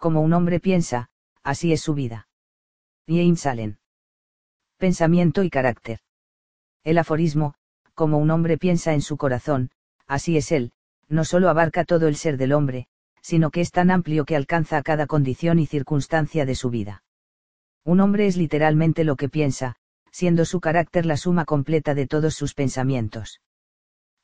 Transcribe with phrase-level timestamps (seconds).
[0.00, 1.10] Como un hombre piensa,
[1.42, 2.26] así es su vida.
[3.06, 3.78] James Allen.
[4.78, 5.98] Pensamiento y carácter.
[6.84, 7.52] El aforismo,
[7.92, 9.70] como un hombre piensa en su corazón,
[10.06, 10.72] así es él,
[11.10, 12.86] no solo abarca todo el ser del hombre,
[13.20, 17.04] sino que es tan amplio que alcanza a cada condición y circunstancia de su vida.
[17.84, 19.76] Un hombre es literalmente lo que piensa,
[20.12, 23.42] siendo su carácter la suma completa de todos sus pensamientos.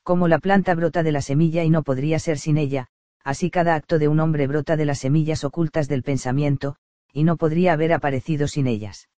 [0.01, 2.87] Como la planta brota de la semilla y no podría ser sin ella,
[3.23, 6.77] así cada acto de un hombre brota de las semillas ocultas del pensamiento,
[7.11, 9.09] y no podría haber aparecido sin ellas.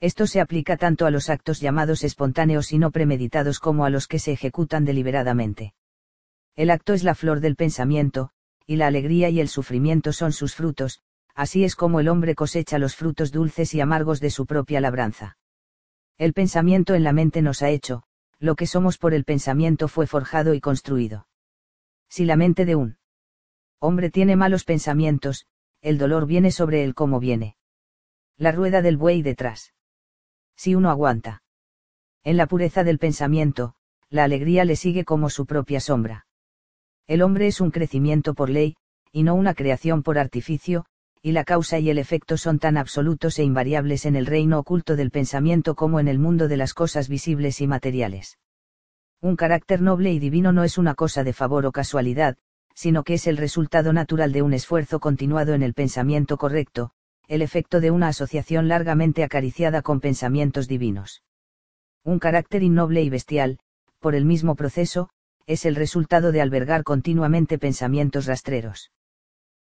[0.00, 4.06] Esto se aplica tanto a los actos llamados espontáneos y no premeditados como a los
[4.06, 5.74] que se ejecutan deliberadamente.
[6.54, 8.30] El acto es la flor del pensamiento,
[8.66, 11.00] y la alegría y el sufrimiento son sus frutos,
[11.34, 15.38] así es como el hombre cosecha los frutos dulces y amargos de su propia labranza.
[16.18, 18.04] El pensamiento en la mente nos ha hecho,
[18.38, 21.26] lo que somos por el pensamiento fue forjado y construido.
[22.08, 22.98] Si la mente de un
[23.78, 25.46] hombre tiene malos pensamientos,
[25.80, 27.56] el dolor viene sobre él como viene.
[28.36, 29.72] La rueda del buey detrás.
[30.56, 31.42] Si uno aguanta.
[32.24, 33.74] En la pureza del pensamiento,
[34.10, 36.26] la alegría le sigue como su propia sombra.
[37.06, 38.76] El hombre es un crecimiento por ley,
[39.12, 40.86] y no una creación por artificio,
[41.22, 44.96] y la causa y el efecto son tan absolutos e invariables en el reino oculto
[44.96, 48.38] del pensamiento como en el mundo de las cosas visibles y materiales.
[49.20, 52.36] Un carácter noble y divino no es una cosa de favor o casualidad,
[52.76, 56.90] sino que es el resultado natural de un esfuerzo continuado en el pensamiento correcto,
[57.26, 61.22] el efecto de una asociación largamente acariciada con pensamientos divinos.
[62.04, 63.58] Un carácter innoble y bestial,
[63.98, 65.08] por el mismo proceso,
[65.46, 68.92] es el resultado de albergar continuamente pensamientos rastreros.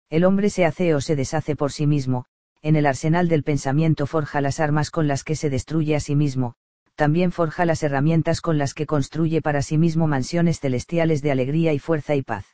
[0.09, 2.25] El hombre se hace o se deshace por sí mismo,
[2.64, 6.16] en el arsenal del pensamiento forja las armas con las que se destruye a sí
[6.16, 6.55] mismo,
[6.95, 11.73] también forja las herramientas con las que construye para sí mismo mansiones celestiales de alegría
[11.73, 12.45] y fuerza y paz.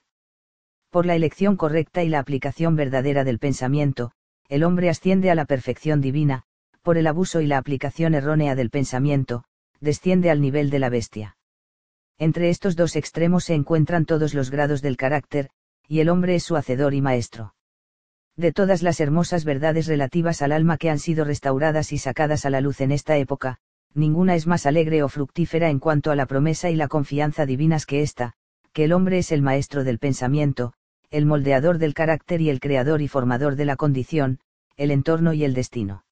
[0.89, 4.11] Por la elección correcta y la aplicación verdadera del pensamiento,
[4.47, 6.43] el hombre asciende a la perfección divina,
[6.81, 9.43] por el abuso y la aplicación errónea del pensamiento,
[9.79, 11.37] desciende al nivel de la bestia.
[12.17, 15.51] Entre estos dos extremos se encuentran todos los grados del carácter,
[15.87, 17.53] y el hombre es su hacedor y maestro.
[18.35, 22.49] De todas las hermosas verdades relativas al alma que han sido restauradas y sacadas a
[22.49, 23.59] la luz en esta época,
[23.93, 27.85] ninguna es más alegre o fructífera en cuanto a la promesa y la confianza divinas
[27.85, 28.33] que esta,
[28.73, 30.73] que el hombre es el maestro del pensamiento,
[31.11, 34.39] el moldeador del carácter y el creador y formador de la condición,
[34.77, 36.05] el entorno y el destino.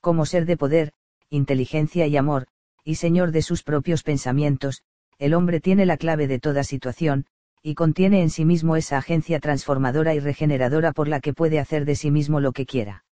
[0.00, 0.92] Como ser de poder,
[1.30, 2.48] inteligencia y amor,
[2.84, 4.82] y señor de sus propios pensamientos,
[5.18, 7.26] el hombre tiene la clave de toda situación,
[7.62, 11.84] y contiene en sí mismo esa agencia transformadora y regeneradora por la que puede hacer
[11.84, 13.04] de sí mismo lo que quiera.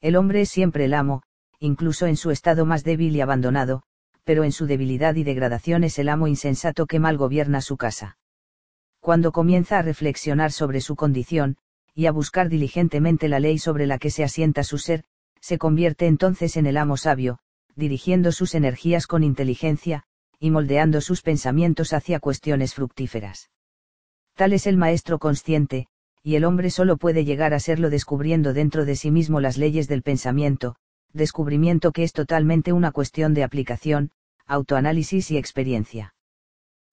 [0.00, 1.22] El hombre es siempre el amo,
[1.60, 3.82] incluso en su estado más débil y abandonado,
[4.24, 8.16] pero en su debilidad y degradación es el amo insensato que mal gobierna su casa
[9.04, 11.58] cuando comienza a reflexionar sobre su condición,
[11.94, 15.04] y a buscar diligentemente la ley sobre la que se asienta su ser,
[15.40, 17.38] se convierte entonces en el amo sabio,
[17.76, 20.04] dirigiendo sus energías con inteligencia,
[20.40, 23.50] y moldeando sus pensamientos hacia cuestiones fructíferas.
[24.36, 25.86] Tal es el maestro consciente,
[26.22, 29.86] y el hombre solo puede llegar a serlo descubriendo dentro de sí mismo las leyes
[29.86, 30.76] del pensamiento,
[31.12, 34.12] descubrimiento que es totalmente una cuestión de aplicación,
[34.46, 36.14] autoanálisis y experiencia.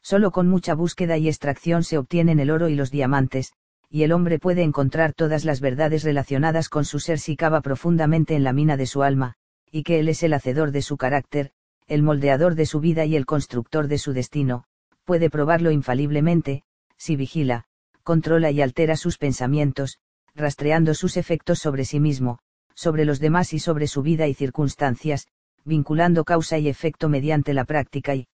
[0.01, 3.53] Solo con mucha búsqueda y extracción se obtienen el oro y los diamantes,
[3.89, 8.35] y el hombre puede encontrar todas las verdades relacionadas con su ser si cava profundamente
[8.35, 9.35] en la mina de su alma,
[9.69, 11.51] y que él es el hacedor de su carácter,
[11.87, 14.63] el moldeador de su vida y el constructor de su destino,
[15.03, 16.63] puede probarlo infaliblemente,
[16.97, 17.65] si vigila,
[18.03, 19.99] controla y altera sus pensamientos,
[20.33, 22.39] rastreando sus efectos sobre sí mismo,
[22.73, 25.27] sobre los demás y sobre su vida y circunstancias,
[25.65, 28.27] vinculando causa y efecto mediante la práctica y,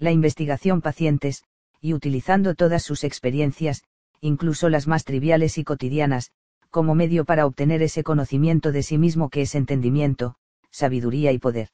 [0.00, 1.44] la investigación pacientes,
[1.80, 3.84] y utilizando todas sus experiencias,
[4.20, 6.32] incluso las más triviales y cotidianas,
[6.70, 10.36] como medio para obtener ese conocimiento de sí mismo que es entendimiento,
[10.70, 11.68] sabiduría y poder.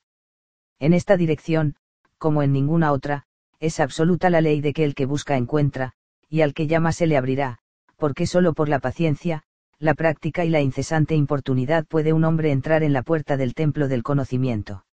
[0.80, 1.76] En esta dirección,
[2.18, 3.24] como en ninguna otra,
[3.60, 5.92] es absoluta la ley de que el que busca encuentra,
[6.28, 7.58] y al que llama se le abrirá,
[7.96, 9.44] porque solo por la paciencia,
[9.78, 13.86] la práctica y la incesante importunidad puede un hombre entrar en la puerta del templo
[13.86, 14.85] del conocimiento.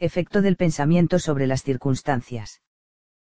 [0.00, 2.62] Efecto del pensamiento sobre las circunstancias.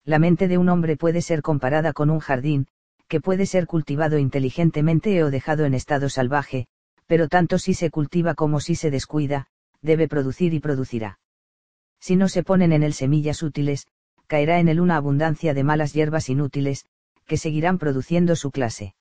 [0.03, 2.67] La mente de un hombre puede ser comparada con un jardín,
[3.07, 6.67] que puede ser cultivado inteligentemente o dejado en estado salvaje,
[7.07, 9.47] pero tanto si se cultiva como si se descuida,
[9.81, 11.19] debe producir y producirá.
[12.01, 13.87] Si no se ponen en él semillas útiles,
[14.27, 16.85] caerá en él una abundancia de malas hierbas inútiles,
[17.25, 18.95] que seguirán produciendo su clase.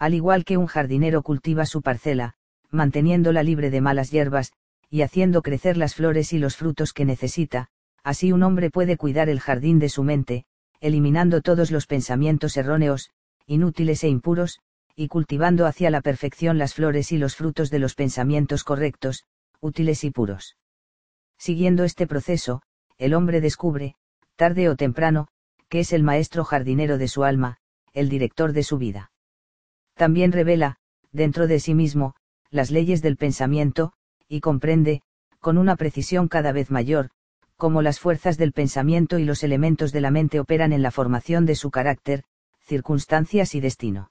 [0.00, 2.34] Al igual que un jardinero cultiva su parcela,
[2.70, 4.52] manteniéndola libre de malas hierbas,
[4.92, 7.68] y haciendo crecer las flores y los frutos que necesita,
[8.04, 10.44] así un hombre puede cuidar el jardín de su mente,
[10.80, 13.08] eliminando todos los pensamientos erróneos,
[13.46, 14.60] inútiles e impuros,
[14.94, 19.24] y cultivando hacia la perfección las flores y los frutos de los pensamientos correctos,
[19.60, 20.58] útiles y puros.
[21.38, 22.60] Siguiendo este proceso,
[22.98, 23.94] el hombre descubre,
[24.36, 25.28] tarde o temprano,
[25.70, 27.56] que es el maestro jardinero de su alma,
[27.94, 29.10] el director de su vida.
[29.94, 30.76] También revela,
[31.12, 32.14] dentro de sí mismo,
[32.50, 33.94] las leyes del pensamiento,
[34.32, 35.02] y comprende,
[35.40, 37.10] con una precisión cada vez mayor,
[37.58, 41.44] cómo las fuerzas del pensamiento y los elementos de la mente operan en la formación
[41.44, 42.24] de su carácter,
[42.60, 44.10] circunstancias y destino.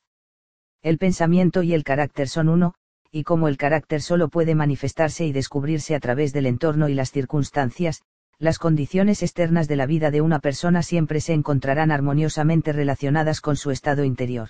[0.84, 2.76] El pensamiento y el carácter son uno,
[3.10, 7.10] y como el carácter solo puede manifestarse y descubrirse a través del entorno y las
[7.12, 8.04] circunstancias,
[8.38, 13.56] las condiciones externas de la vida de una persona siempre se encontrarán armoniosamente relacionadas con
[13.56, 14.50] su estado interior.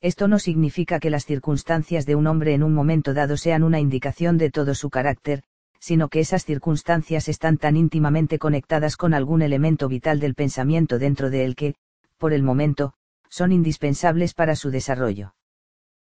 [0.00, 3.80] Esto no significa que las circunstancias de un hombre en un momento dado sean una
[3.80, 5.42] indicación de todo su carácter,
[5.80, 11.30] sino que esas circunstancias están tan íntimamente conectadas con algún elemento vital del pensamiento dentro
[11.30, 11.74] de él que,
[12.16, 12.94] por el momento,
[13.28, 15.34] son indispensables para su desarrollo.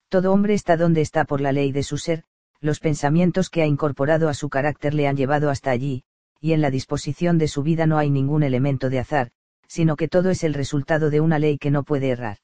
[0.08, 2.24] Todo hombre está donde está por la ley de su ser,
[2.60, 6.04] los pensamientos que ha incorporado a su carácter le han llevado hasta allí,
[6.40, 9.30] y en la disposición de su vida no hay ningún elemento de azar,
[9.68, 12.38] sino que todo es el resultado de una ley que no puede errar.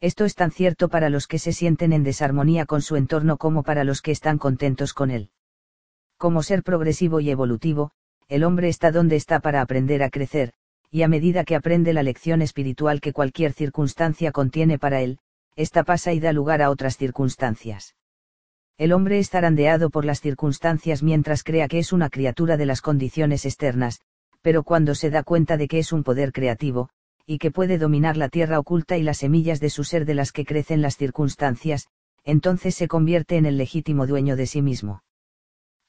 [0.00, 3.62] Esto es tan cierto para los que se sienten en desarmonía con su entorno como
[3.62, 5.30] para los que están contentos con él.
[6.18, 7.92] Como ser progresivo y evolutivo,
[8.28, 10.52] el hombre está donde está para aprender a crecer,
[10.90, 15.18] y a medida que aprende la lección espiritual que cualquier circunstancia contiene para él,
[15.56, 17.94] esta pasa y da lugar a otras circunstancias.
[18.76, 22.80] El hombre es zarandeado por las circunstancias mientras crea que es una criatura de las
[22.80, 24.00] condiciones externas,
[24.42, 26.90] pero cuando se da cuenta de que es un poder creativo,
[27.26, 30.32] y que puede dominar la tierra oculta y las semillas de su ser de las
[30.32, 31.88] que crecen las circunstancias,
[32.24, 35.02] entonces se convierte en el legítimo dueño de sí mismo.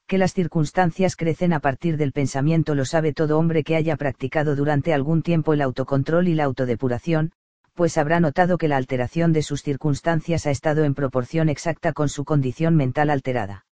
[0.06, 4.54] Que las circunstancias crecen a partir del pensamiento lo sabe todo hombre que haya practicado
[4.54, 7.32] durante algún tiempo el autocontrol y la autodepuración,
[7.74, 12.08] pues habrá notado que la alteración de sus circunstancias ha estado en proporción exacta con
[12.08, 13.66] su condición mental alterada.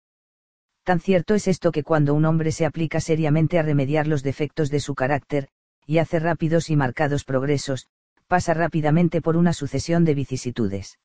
[0.82, 4.70] Tan cierto es esto que cuando un hombre se aplica seriamente a remediar los defectos
[4.70, 5.49] de su carácter,
[5.86, 7.88] y hace rápidos y marcados progresos,
[8.26, 10.98] pasa rápidamente por una sucesión de vicisitudes.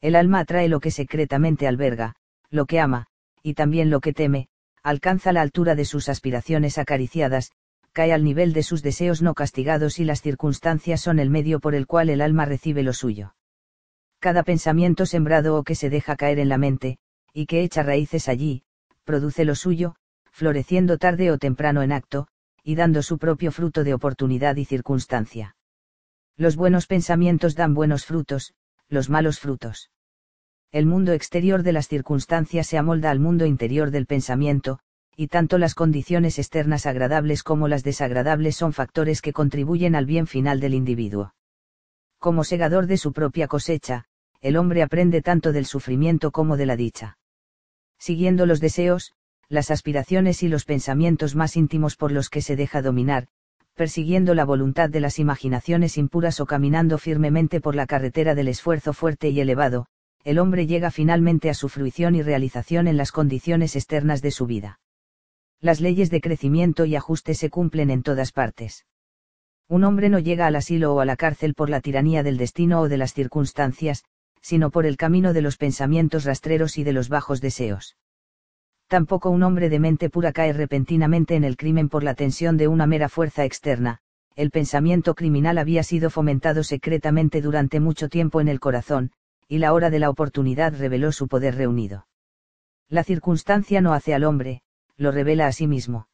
[0.00, 2.16] El alma atrae lo que secretamente alberga,
[2.50, 3.06] lo que ama,
[3.42, 4.48] y también lo que teme,
[4.82, 7.52] alcanza la altura de sus aspiraciones acariciadas,
[7.92, 11.74] cae al nivel de sus deseos no castigados y las circunstancias son el medio por
[11.74, 13.34] el cual el alma recibe lo suyo.
[14.18, 16.98] Cada pensamiento sembrado o que se deja caer en la mente,
[17.32, 18.62] y que echa raíces allí,
[19.04, 19.96] produce lo suyo,
[20.30, 22.26] floreciendo tarde o temprano en acto,
[22.64, 25.54] y dando su propio fruto de oportunidad y circunstancia.
[26.36, 28.54] Los buenos pensamientos dan buenos frutos,
[28.88, 29.90] los malos frutos.
[30.72, 34.80] El mundo exterior de las circunstancias se amolda al mundo interior del pensamiento,
[35.16, 40.26] y tanto las condiciones externas agradables como las desagradables son factores que contribuyen al bien
[40.26, 41.34] final del individuo.
[42.18, 44.06] Como segador de su propia cosecha,
[44.40, 47.18] el hombre aprende tanto del sufrimiento como de la dicha.
[47.98, 49.12] Siguiendo los deseos,
[49.48, 53.28] las aspiraciones y los pensamientos más íntimos por los que se deja dominar,
[53.74, 58.92] persiguiendo la voluntad de las imaginaciones impuras o caminando firmemente por la carretera del esfuerzo
[58.92, 59.86] fuerte y elevado,
[60.24, 64.46] el hombre llega finalmente a su fruición y realización en las condiciones externas de su
[64.46, 64.78] vida
[65.64, 68.84] las leyes de crecimiento y ajuste se cumplen en todas partes.
[69.66, 72.82] Un hombre no llega al asilo o a la cárcel por la tiranía del destino
[72.82, 74.04] o de las circunstancias,
[74.42, 77.96] sino por el camino de los pensamientos rastreros y de los bajos deseos.
[78.94, 82.68] Tampoco un hombre de mente pura cae repentinamente en el crimen por la tensión de
[82.68, 83.98] una mera fuerza externa,
[84.36, 89.10] el pensamiento criminal había sido fomentado secretamente durante mucho tiempo en el corazón,
[89.48, 92.06] y la hora de la oportunidad reveló su poder reunido.
[92.88, 94.62] La circunstancia no hace al hombre,
[94.96, 96.06] lo revela a sí mismo.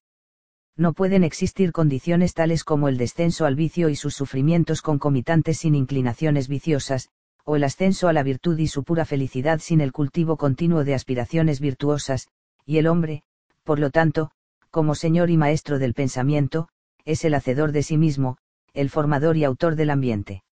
[0.75, 5.75] No pueden existir condiciones tales como el descenso al vicio y sus sufrimientos concomitantes sin
[5.75, 7.11] inclinaciones viciosas,
[7.45, 10.95] o el ascenso a la virtud y su pura felicidad sin el cultivo continuo de
[10.95, 12.31] aspiraciones virtuosas,
[12.65, 13.23] y el hombre,
[13.65, 14.31] por lo tanto,
[14.71, 16.69] como señor y maestro del pensamiento,
[17.05, 18.39] es el hacedor de sí mismo,
[18.73, 20.45] el formador y autor del ambiente.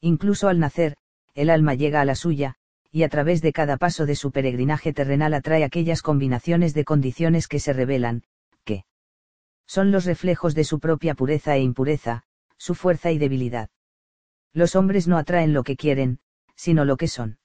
[0.00, 0.96] Incluso al nacer,
[1.34, 2.56] el alma llega a la suya,
[2.90, 7.46] y a través de cada paso de su peregrinaje terrenal atrae aquellas combinaciones de condiciones
[7.46, 8.22] que se revelan,
[8.64, 8.84] que
[9.66, 12.22] son los reflejos de su propia pureza e impureza,
[12.56, 13.68] su fuerza y debilidad.
[14.52, 16.20] Los hombres no atraen lo que quieren,
[16.54, 17.38] sino lo que son.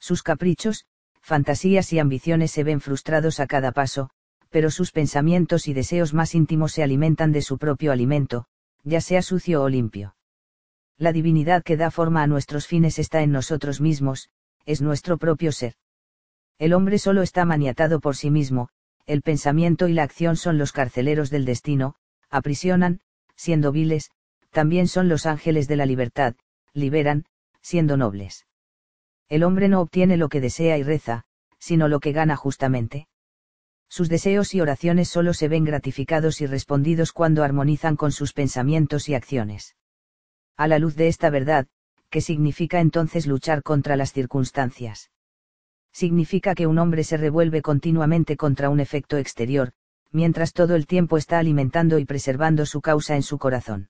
[0.00, 0.86] Sus caprichos,
[1.24, 4.10] fantasías y ambiciones se ven frustrados a cada paso,
[4.50, 8.44] pero sus pensamientos y deseos más íntimos se alimentan de su propio alimento,
[8.82, 10.16] ya sea sucio o limpio.
[10.98, 14.28] La divinidad que da forma a nuestros fines está en nosotros mismos,
[14.66, 15.76] es nuestro propio ser.
[16.58, 18.68] El hombre solo está maniatado por sí mismo,
[19.06, 21.94] el pensamiento y la acción son los carceleros del destino,
[22.28, 23.00] aprisionan,
[23.34, 24.10] siendo viles,
[24.50, 26.34] también son los ángeles de la libertad,
[26.74, 27.24] liberan,
[27.62, 28.46] siendo nobles.
[29.28, 31.24] El hombre no obtiene lo que desea y reza,
[31.58, 33.08] sino lo que gana justamente.
[33.88, 39.08] Sus deseos y oraciones solo se ven gratificados y respondidos cuando armonizan con sus pensamientos
[39.08, 39.76] y acciones.
[40.56, 41.66] A la luz de esta verdad,
[42.10, 45.10] ¿qué significa entonces luchar contra las circunstancias?
[45.92, 49.72] Significa que un hombre se revuelve continuamente contra un efecto exterior,
[50.10, 53.88] mientras todo el tiempo está alimentando y preservando su causa en su corazón.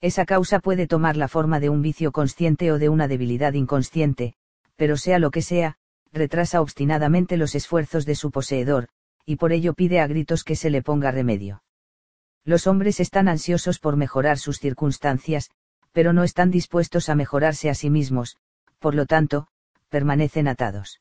[0.00, 4.34] Esa causa puede tomar la forma de un vicio consciente o de una debilidad inconsciente,
[4.76, 5.76] pero sea lo que sea,
[6.12, 8.88] retrasa obstinadamente los esfuerzos de su poseedor,
[9.24, 11.62] y por ello pide a gritos que se le ponga remedio.
[12.44, 15.50] Los hombres están ansiosos por mejorar sus circunstancias,
[15.92, 18.36] pero no están dispuestos a mejorarse a sí mismos,
[18.78, 19.46] por lo tanto,
[19.88, 21.00] permanecen atados.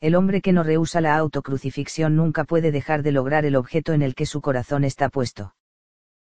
[0.00, 4.02] El hombre que no rehúsa la autocrucifixión nunca puede dejar de lograr el objeto en
[4.02, 5.54] el que su corazón está puesto.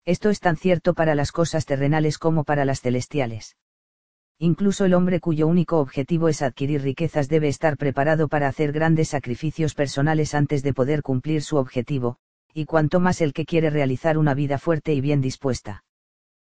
[0.04, 3.56] Esto es tan cierto para las cosas terrenales como para las celestiales.
[4.40, 9.08] Incluso el hombre cuyo único objetivo es adquirir riquezas debe estar preparado para hacer grandes
[9.08, 12.18] sacrificios personales antes de poder cumplir su objetivo,
[12.54, 15.82] y cuanto más el que quiere realizar una vida fuerte y bien dispuesta.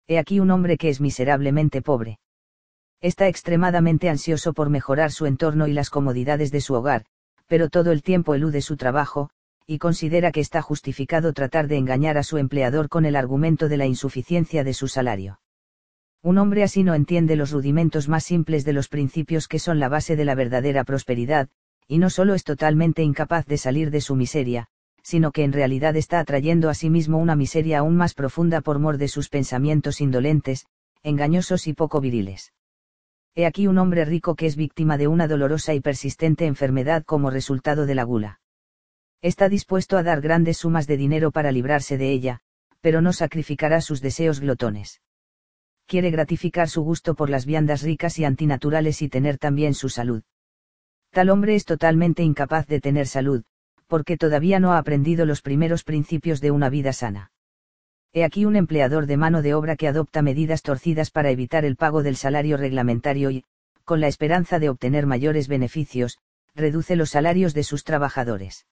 [0.07, 2.19] He aquí un hombre que es miserablemente pobre.
[3.01, 7.07] Está extremadamente ansioso por mejorar su entorno y las comodidades de su hogar,
[7.47, 9.31] pero todo el tiempo elude su trabajo,
[9.67, 13.79] y considera que está justificado tratar de engañar a su empleador con el argumento de
[13.79, 15.41] la insuficiencia de su salario.
[16.23, 19.89] Un hombre así no entiende los rudimentos más simples de los principios que son la
[19.89, 21.49] base de la verdadera prosperidad,
[21.89, 24.69] y no solo es totalmente incapaz de salir de su miseria,
[25.03, 28.79] sino que en realidad está atrayendo a sí mismo una miseria aún más profunda por
[28.79, 30.67] mor de sus pensamientos indolentes,
[31.03, 32.53] engañosos y poco viriles.
[33.35, 37.31] He aquí un hombre rico que es víctima de una dolorosa y persistente enfermedad como
[37.31, 38.41] resultado de la gula.
[39.23, 42.41] Está dispuesto a dar grandes sumas de dinero para librarse de ella,
[42.83, 45.01] pero no sacrificará sus deseos glotones.
[45.91, 50.23] Quiere gratificar su gusto por las viandas ricas y antinaturales y tener también su salud.
[51.11, 53.43] Tal hombre es totalmente incapaz de tener salud,
[53.89, 57.33] porque todavía no ha aprendido los primeros principios de una vida sana.
[58.13, 61.75] He aquí un empleador de mano de obra que adopta medidas torcidas para evitar el
[61.75, 63.45] pago del salario reglamentario y,
[63.83, 66.19] con la esperanza de obtener mayores beneficios,
[66.55, 68.65] reduce los salarios de sus trabajadores.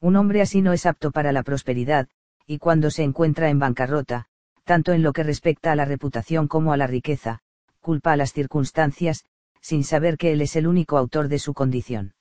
[0.00, 2.08] Un hombre así no es apto para la prosperidad,
[2.48, 4.26] y cuando se encuentra en bancarrota,
[4.64, 7.40] tanto en lo que respecta a la reputación como a la riqueza,
[7.80, 9.24] culpa a las circunstancias,
[9.60, 12.14] sin saber que él es el único autor de su condición.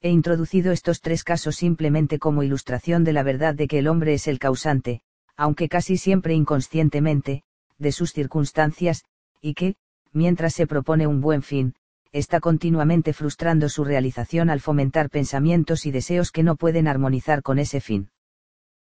[0.00, 4.14] He introducido estos tres casos simplemente como ilustración de la verdad de que el hombre
[4.14, 5.00] es el causante,
[5.36, 7.42] aunque casi siempre inconscientemente,
[7.78, 9.04] de sus circunstancias,
[9.40, 9.76] y que,
[10.12, 11.74] mientras se propone un buen fin,
[12.12, 17.58] está continuamente frustrando su realización al fomentar pensamientos y deseos que no pueden armonizar con
[17.58, 18.10] ese fin.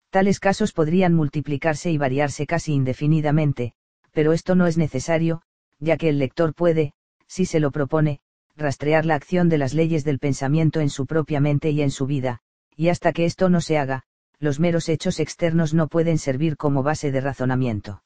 [0.10, 3.74] Tales casos podrían multiplicarse y variarse casi indefinidamente,
[4.12, 5.44] pero esto no es necesario,
[5.80, 6.94] ya que el lector puede,
[7.28, 8.22] si se lo propone,
[8.56, 12.08] rastrear la acción de las leyes del pensamiento en su propia mente y en su
[12.08, 12.42] vida,
[12.76, 14.04] y hasta que esto no se haga,
[14.40, 18.04] los meros hechos externos no pueden servir como base de razonamiento.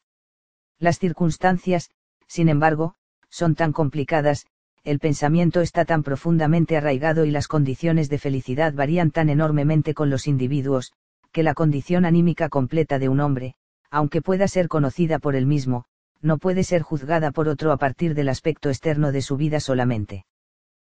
[0.79, 1.89] Las circunstancias,
[2.27, 2.95] sin embargo,
[3.29, 4.45] son tan complicadas,
[4.83, 10.09] el pensamiento está tan profundamente arraigado y las condiciones de felicidad varían tan enormemente con
[10.09, 10.91] los individuos,
[11.33, 13.55] que la condición anímica completa de un hombre,
[13.89, 15.85] aunque pueda ser conocida por él mismo,
[16.21, 20.25] no puede ser juzgada por otro a partir del aspecto externo de su vida solamente.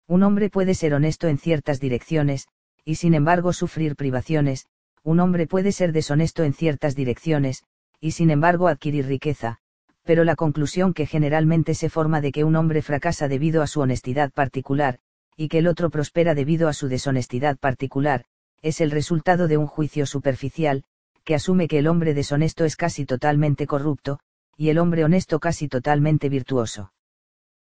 [0.08, 2.48] Un hombre puede ser honesto en ciertas direcciones,
[2.84, 4.66] y sin embargo sufrir privaciones,
[5.04, 7.64] un hombre puede ser deshonesto en ciertas direcciones,
[8.02, 9.60] y sin embargo adquirir riqueza,
[10.04, 13.80] pero la conclusión que generalmente se forma de que un hombre fracasa debido a su
[13.82, 15.00] honestidad particular,
[15.38, 18.26] y que el otro prospera debido a su deshonestidad particular,
[18.64, 20.86] es el resultado de un juicio superficial,
[21.24, 24.20] que asume que el hombre deshonesto es casi totalmente corrupto,
[24.58, 26.94] y el hombre honesto casi totalmente virtuoso.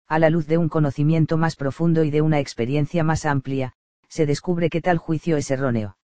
[0.07, 3.73] A la luz de un conocimiento más profundo y de una experiencia más amplia,
[4.09, 5.97] se descubre que tal juicio es erróneo.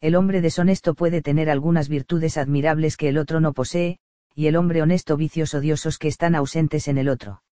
[0.00, 3.98] El hombre deshonesto puede tener algunas virtudes admirables que el otro no posee,
[4.34, 7.42] y el hombre honesto vicios odiosos que están ausentes en el otro.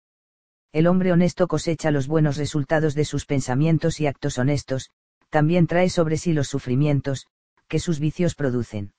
[0.72, 4.90] El hombre honesto cosecha los buenos resultados de sus pensamientos y actos honestos,
[5.30, 7.26] también trae sobre sí los sufrimientos,
[7.68, 8.92] que sus vicios producen.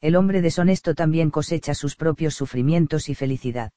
[0.00, 3.72] El hombre deshonesto también cosecha sus propios sufrimientos y felicidad.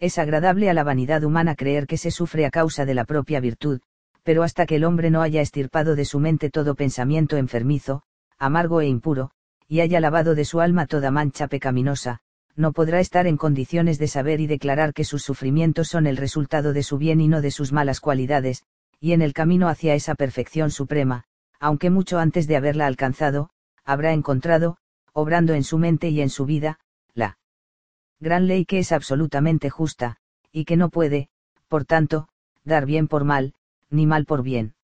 [0.00, 3.40] Es agradable a la vanidad humana creer que se sufre a causa de la propia
[3.40, 3.80] virtud,
[4.22, 8.02] pero hasta que el hombre no haya estirpado de su mente todo pensamiento enfermizo,
[8.38, 9.30] amargo e impuro,
[9.68, 12.20] y haya lavado de su alma toda mancha pecaminosa,
[12.56, 16.72] no podrá estar en condiciones de saber y declarar que sus sufrimientos son el resultado
[16.72, 18.64] de su bien y no de sus malas cualidades,
[19.04, 21.24] y en el camino hacia esa perfección suprema,
[21.60, 23.50] aunque mucho antes de haberla alcanzado,
[23.84, 24.78] habrá encontrado,
[25.12, 26.80] obrando en su mente y en su vida,
[27.12, 27.36] la
[28.18, 30.16] gran ley que es absolutamente justa,
[30.52, 31.28] y que no puede,
[31.68, 32.28] por tanto,
[32.64, 33.52] dar bien por mal,
[33.90, 34.74] ni mal por bien.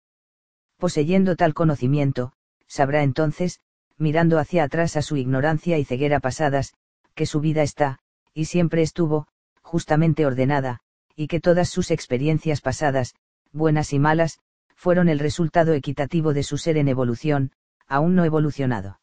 [0.76, 2.34] Poseyendo tal conocimiento,
[2.66, 3.60] sabrá entonces,
[3.96, 6.74] mirando hacia atrás a su ignorancia y ceguera pasadas,
[7.14, 8.00] que su vida está,
[8.34, 9.28] y siempre estuvo,
[9.62, 10.80] justamente ordenada,
[11.16, 13.14] y que todas sus experiencias pasadas,
[13.52, 14.38] buenas y malas,
[14.74, 17.52] fueron el resultado equitativo de su ser en evolución,
[17.86, 19.00] aún no evolucionado.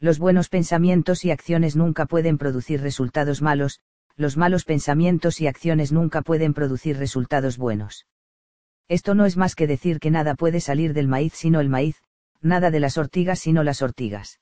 [0.00, 3.80] Los buenos pensamientos y acciones nunca pueden producir resultados malos,
[4.16, 8.06] los malos pensamientos y acciones nunca pueden producir resultados buenos.
[8.88, 11.96] Esto no es más que decir que nada puede salir del maíz sino el maíz,
[12.40, 14.40] nada de las ortigas sino las ortigas.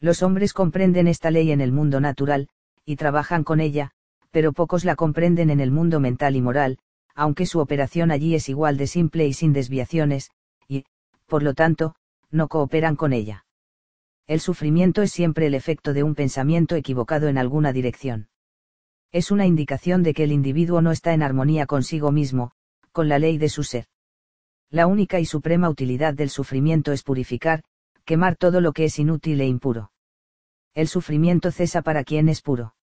[0.00, 2.48] Los hombres comprenden esta ley en el mundo natural,
[2.84, 3.90] y trabajan con ella,
[4.30, 6.78] pero pocos la comprenden en el mundo mental y moral,
[7.16, 10.30] aunque su operación allí es igual de simple y sin desviaciones,
[10.68, 10.84] y,
[11.26, 11.96] por lo tanto,
[12.30, 13.46] no cooperan con ella.
[14.26, 18.28] El sufrimiento es siempre el efecto de un pensamiento equivocado en alguna dirección.
[19.12, 22.52] Es una indicación de que el individuo no está en armonía consigo mismo,
[22.92, 23.86] con la ley de su ser.
[24.68, 27.62] La única y suprema utilidad del sufrimiento es purificar,
[28.04, 29.90] quemar todo lo que es inútil e impuro.
[30.74, 32.74] El sufrimiento cesa para quien es puro.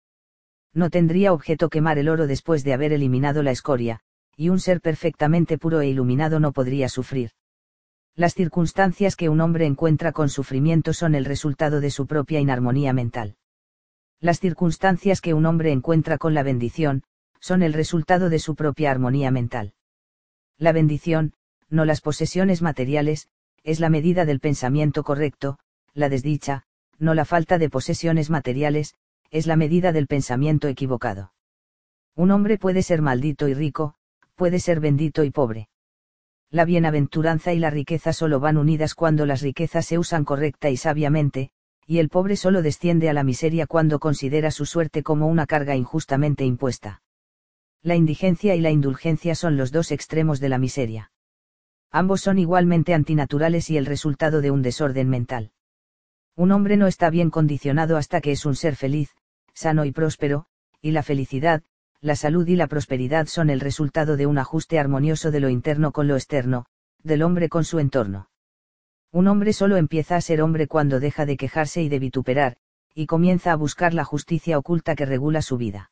[0.73, 4.01] No tendría objeto quemar el oro después de haber eliminado la escoria,
[4.35, 7.31] y un ser perfectamente puro e iluminado no podría sufrir.
[8.15, 12.93] Las circunstancias que un hombre encuentra con sufrimiento son el resultado de su propia inarmonía
[12.93, 13.37] mental.
[14.19, 17.03] Las circunstancias que un hombre encuentra con la bendición,
[17.39, 19.73] son el resultado de su propia armonía mental.
[20.57, 21.33] La bendición,
[21.69, 23.27] no las posesiones materiales,
[23.63, 25.57] es la medida del pensamiento correcto,
[25.93, 26.63] la desdicha,
[26.99, 28.95] no la falta de posesiones materiales,
[29.31, 31.33] es la medida del pensamiento equivocado.
[32.15, 33.95] Un hombre puede ser maldito y rico,
[34.35, 35.69] puede ser bendito y pobre.
[36.49, 40.77] La bienaventuranza y la riqueza solo van unidas cuando las riquezas se usan correcta y
[40.77, 41.49] sabiamente,
[41.87, 45.75] y el pobre solo desciende a la miseria cuando considera su suerte como una carga
[45.75, 47.01] injustamente impuesta.
[47.81, 51.11] La indigencia y la indulgencia son los dos extremos de la miseria.
[51.91, 55.51] Ambos son igualmente antinaturales y el resultado de un desorden mental.
[56.35, 59.11] Un hombre no está bien condicionado hasta que es un ser feliz,
[59.53, 60.45] sano y próspero,
[60.81, 61.63] y la felicidad,
[62.03, 65.93] la salud y la prosperidad son el resultado de un ajuste armonioso de lo interno
[65.93, 66.65] con lo externo,
[67.01, 68.27] del hombre con su entorno.
[69.13, 72.57] Un hombre solo empieza a ser hombre cuando deja de quejarse y de vituperar,
[72.93, 75.91] y comienza a buscar la justicia oculta que regula su vida.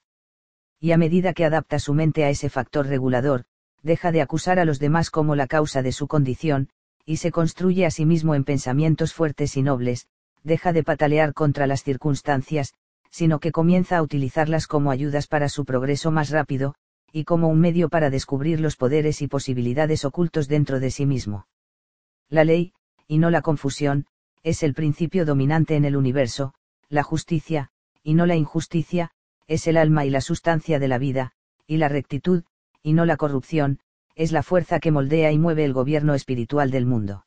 [0.81, 3.45] Y a medida que adapta su mente a ese factor regulador,
[3.81, 6.67] deja de acusar a los demás como la causa de su condición,
[7.05, 10.07] y se construye a sí mismo en pensamientos fuertes y nobles,
[10.43, 12.73] deja de patalear contra las circunstancias,
[13.11, 16.75] sino que comienza a utilizarlas como ayudas para su progreso más rápido,
[17.11, 21.47] y como un medio para descubrir los poderes y posibilidades ocultos dentro de sí mismo.
[22.29, 22.73] La ley,
[23.07, 24.07] y no la confusión,
[24.43, 26.53] es el principio dominante en el universo,
[26.87, 27.69] la justicia,
[28.01, 29.11] y no la injusticia,
[29.47, 31.33] es el alma y la sustancia de la vida,
[31.67, 32.43] y la rectitud,
[32.81, 33.79] y no la corrupción,
[34.15, 37.25] es la fuerza que moldea y mueve el gobierno espiritual del mundo.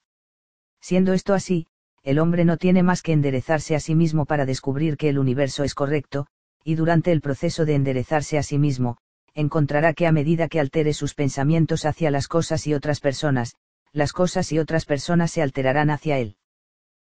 [0.81, 1.67] Siendo esto así,
[2.05, 5.65] el hombre no tiene más que enderezarse a sí mismo para descubrir que el universo
[5.65, 6.27] es correcto,
[6.63, 8.99] y durante el proceso de enderezarse a sí mismo,
[9.35, 13.55] encontrará que a medida que altere sus pensamientos hacia las cosas y otras personas,
[13.93, 16.37] las cosas y otras personas se alterarán hacia él.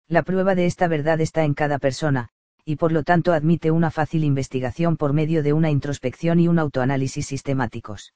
[0.07, 2.29] La prueba de esta verdad está en cada persona,
[2.65, 6.59] y por lo tanto admite una fácil investigación por medio de una introspección y un
[6.59, 8.13] autoanálisis sistemáticos.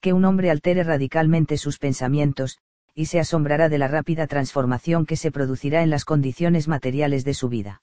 [0.00, 2.58] Que un hombre altere radicalmente sus pensamientos,
[2.94, 7.34] y se asombrará de la rápida transformación que se producirá en las condiciones materiales de
[7.34, 7.82] su vida.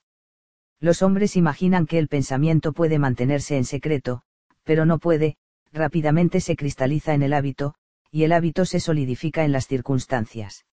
[0.80, 4.22] Los hombres imaginan que el pensamiento puede mantenerse en secreto,
[4.63, 5.36] pero no puede,
[5.74, 7.76] rápidamente se cristaliza en el hábito,
[8.12, 10.65] y el hábito se solidifica en las circunstancias.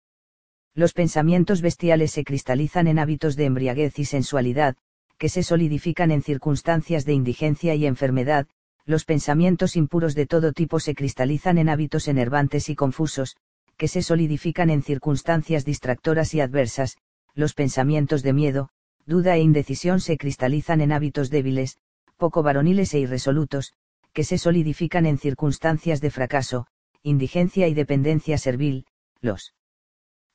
[0.75, 4.77] Los pensamientos bestiales se cristalizan en hábitos de embriaguez y sensualidad,
[5.19, 8.47] que se solidifican en circunstancias de indigencia y enfermedad,
[8.85, 13.37] los pensamientos impuros de todo tipo se cristalizan en hábitos enervantes y confusos,
[13.77, 16.97] que se solidifican en circunstancias distractoras y adversas,
[17.35, 18.71] los pensamientos de miedo,
[19.05, 21.79] duda e indecisión se cristalizan en hábitos débiles,
[22.17, 23.75] poco varoniles e irresolutos,
[24.13, 26.67] que se solidifican en circunstancias de fracaso,
[27.03, 28.87] indigencia y dependencia servil,
[29.21, 29.55] los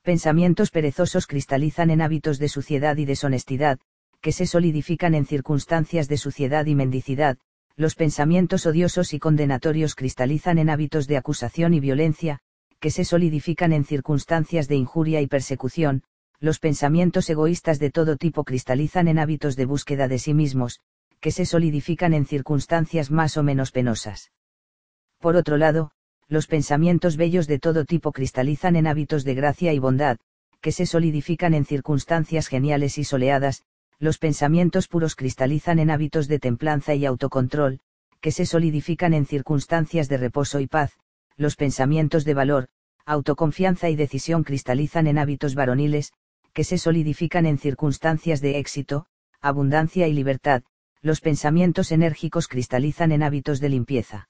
[0.03, 3.79] pensamientos perezosos cristalizan en hábitos de suciedad y deshonestidad,
[4.21, 7.37] que se solidifican en circunstancias de suciedad y mendicidad,
[7.75, 12.39] los pensamientos odiosos y condenatorios cristalizan en hábitos de acusación y violencia,
[12.81, 16.01] que se solidifican en circunstancias de injuria y persecución,
[16.39, 20.81] los pensamientos egoístas de todo tipo cristalizan en hábitos de búsqueda de sí mismos,
[21.19, 24.31] que se solidifican en circunstancias más o menos penosas.
[25.19, 25.91] Por otro lado,
[26.27, 30.17] los pensamientos bellos de todo tipo cristalizan en hábitos de gracia y bondad,
[30.59, 33.61] que se solidifican en circunstancias geniales y soleadas,
[33.99, 37.79] los pensamientos puros cristalizan en hábitos de templanza y autocontrol,
[38.21, 40.97] que se solidifican en circunstancias de reposo y paz,
[41.37, 42.67] los pensamientos de valor,
[43.05, 46.13] autoconfianza y decisión cristalizan en hábitos varoniles,
[46.53, 49.05] que se solidifican en circunstancias de éxito,
[49.41, 50.63] abundancia y libertad,
[51.01, 54.29] los pensamientos enérgicos cristalizan en hábitos de limpieza.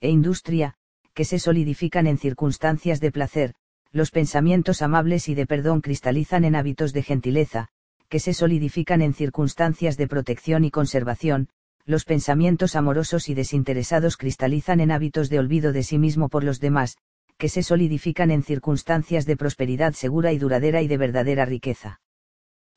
[0.00, 0.74] E industria,
[1.14, 3.54] que se solidifican en circunstancias de placer,
[3.92, 7.68] los pensamientos amables y de perdón cristalizan en hábitos de gentileza,
[8.08, 11.48] que se solidifican en circunstancias de protección y conservación,
[11.84, 16.60] los pensamientos amorosos y desinteresados cristalizan en hábitos de olvido de sí mismo por los
[16.60, 16.96] demás,
[17.38, 22.00] que se solidifican en circunstancias de prosperidad segura y duradera y de verdadera riqueza.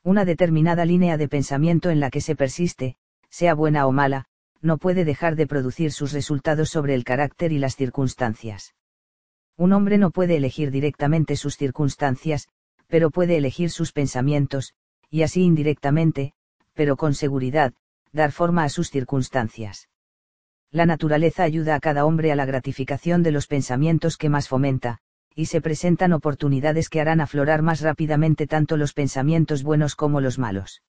[0.02, 2.96] Una determinada línea de pensamiento en la que se persiste,
[3.28, 4.26] sea buena o mala,
[4.60, 8.74] no puede dejar de producir sus resultados sobre el carácter y las circunstancias.
[9.56, 12.48] Un hombre no puede elegir directamente sus circunstancias,
[12.88, 14.74] pero puede elegir sus pensamientos,
[15.10, 16.32] y así indirectamente,
[16.74, 17.72] pero con seguridad,
[18.16, 19.88] dar forma a sus circunstancias.
[20.72, 24.98] La naturaleza ayuda a cada hombre a la gratificación de los pensamientos que más fomenta,
[25.36, 30.38] y se presentan oportunidades que harán aflorar más rápidamente tanto los pensamientos buenos como los
[30.38, 30.82] malos.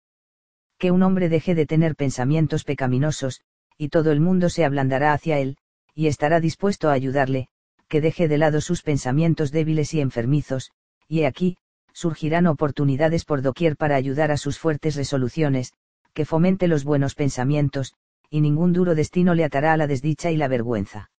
[0.80, 3.42] Que un hombre deje de tener pensamientos pecaminosos,
[3.78, 5.58] y todo el mundo se ablandará hacia él,
[5.94, 7.50] y estará dispuesto a ayudarle,
[7.88, 10.72] que deje de lado sus pensamientos débiles y enfermizos,
[11.08, 11.58] y aquí,
[11.94, 15.74] surgirán oportunidades por doquier para ayudar a sus fuertes resoluciones,
[16.18, 17.94] que fomente los buenos pensamientos,
[18.32, 21.12] y ningún duro destino le atará a la desdicha y la vergüenza.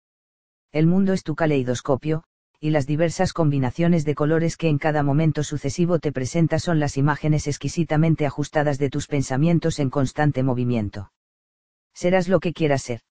[0.73, 2.25] El mundo es tu caleidoscopio,
[2.59, 6.97] y las diversas combinaciones de colores que en cada momento sucesivo te presenta son las
[6.97, 11.13] imágenes exquisitamente ajustadas de tus pensamientos en constante movimiento.
[11.95, 13.03] Serás lo que quieras ser.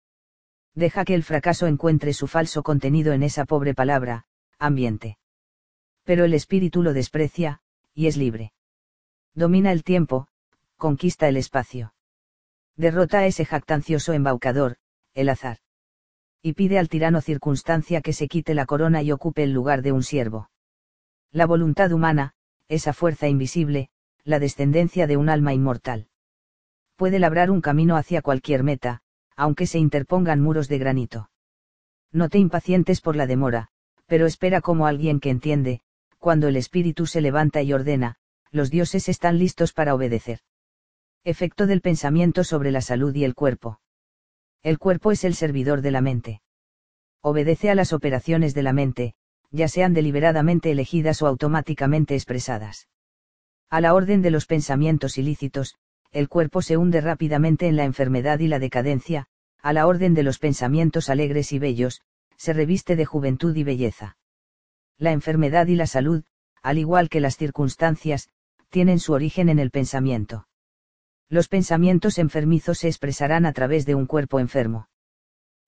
[0.75, 4.25] Deja que el fracaso encuentre su falso contenido en esa pobre palabra,
[4.59, 5.19] ambiente.
[6.03, 7.61] Pero el espíritu lo desprecia,
[7.93, 8.51] y es libre.
[9.33, 10.27] Domina el tiempo,
[10.77, 11.93] conquista el espacio.
[12.75, 14.77] Derrota a ese jactancioso embaucador,
[15.13, 15.57] el azar.
[16.43, 19.91] Y pide al tirano circunstancia que se quite la corona y ocupe el lugar de
[19.91, 20.51] un siervo.
[21.31, 22.33] La voluntad humana,
[22.67, 23.89] esa fuerza invisible,
[24.23, 26.07] la descendencia de un alma inmortal.
[26.95, 29.01] Puede labrar un camino hacia cualquier meta,
[29.35, 31.31] aunque se interpongan muros de granito.
[32.11, 33.69] No te impacientes por la demora,
[34.05, 35.81] pero espera como alguien que entiende,
[36.17, 38.15] cuando el espíritu se levanta y ordena,
[38.51, 40.39] los dioses están listos para obedecer.
[41.27, 43.81] Efecto del pensamiento sobre la salud y el cuerpo.
[44.63, 46.41] El cuerpo es el servidor de la mente.
[47.19, 49.13] Obedece a las operaciones de la mente,
[49.51, 52.87] ya sean deliberadamente elegidas o automáticamente expresadas.
[53.69, 55.75] A la orden de los pensamientos ilícitos,
[56.11, 59.27] el cuerpo se hunde rápidamente en la enfermedad y la decadencia,
[59.61, 62.03] a la orden de los pensamientos alegres y bellos,
[62.37, 64.15] se reviste de juventud y belleza.
[64.97, 66.23] La enfermedad y la salud,
[66.61, 68.29] al igual que las circunstancias,
[68.69, 70.47] tienen su origen en el pensamiento.
[71.29, 74.87] Los pensamientos enfermizos se expresarán a través de un cuerpo enfermo.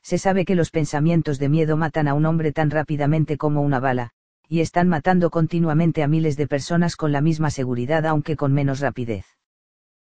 [0.01, 3.81] Se sabe que los pensamientos de miedo matan a un hombre tan rápidamente como una
[3.81, 4.11] bala,
[4.47, 8.79] y están matando continuamente a miles de personas con la misma seguridad aunque con menos
[8.79, 9.25] rapidez.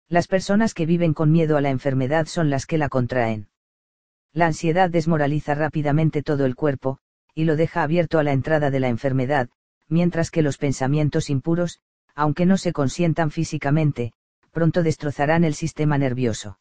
[0.08, 3.48] Las personas que viven con miedo a la enfermedad son las que la contraen.
[4.32, 6.98] La ansiedad desmoraliza rápidamente todo el cuerpo,
[7.34, 9.48] y lo deja abierto a la entrada de la enfermedad,
[9.88, 11.80] mientras que los pensamientos impuros,
[12.14, 14.12] aunque no se consientan físicamente,
[14.56, 16.58] pronto destrozarán el sistema nervioso.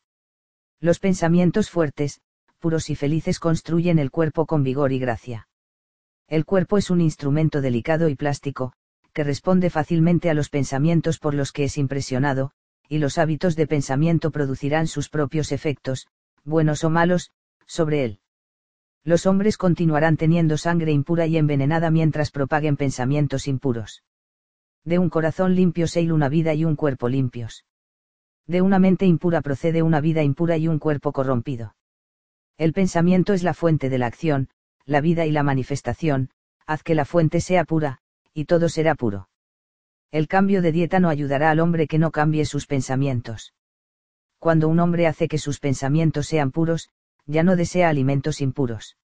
[0.82, 2.20] Los pensamientos fuertes,
[2.60, 5.48] puros y felices construyen el cuerpo con vigor y gracia.
[6.28, 8.74] El cuerpo es un instrumento delicado y plástico,
[9.14, 12.52] que responde fácilmente a los pensamientos por los que es impresionado,
[12.90, 16.08] y los hábitos de pensamiento producirán sus propios efectos,
[16.44, 17.32] buenos o malos,
[17.66, 18.20] sobre él.
[19.06, 24.04] Los hombres continuarán teniendo sangre impura y envenenada mientras propaguen pensamientos impuros.
[24.84, 27.64] De un corazón limpio se una vida y un cuerpo limpios
[28.48, 31.76] de una mente impura procede una vida impura y un cuerpo corrompido.
[32.58, 34.50] El pensamiento es la fuente de la acción,
[34.86, 36.30] la vida y la manifestación,
[36.68, 38.00] haz que la fuente sea pura,
[38.34, 39.30] y todo será puro.
[40.12, 43.54] El cambio de dieta no ayudará al hombre que no cambie sus pensamientos.
[44.40, 46.90] Cuando un hombre hace que sus pensamientos sean puros,
[47.26, 48.98] ya no desea alimentos impuros.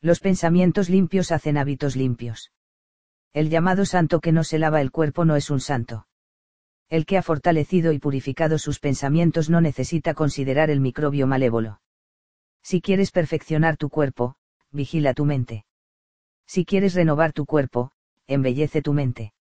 [0.00, 2.52] Los pensamientos limpios hacen hábitos limpios.
[3.32, 6.07] El llamado santo que no se lava el cuerpo no es un santo
[6.88, 11.80] el que ha fortalecido y purificado sus pensamientos no necesita considerar el microbio malévolo.
[12.62, 14.36] Si quieres perfeccionar tu cuerpo,
[14.70, 15.64] vigila tu mente.
[16.46, 17.92] Si quieres renovar tu cuerpo,
[18.26, 19.32] embellece tu mente.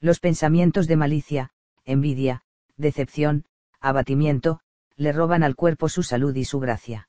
[0.00, 1.50] Los pensamientos de malicia,
[1.84, 2.42] envidia,
[2.76, 3.44] decepción,
[3.80, 4.60] abatimiento,
[4.96, 7.08] le roban al cuerpo su salud y su gracia.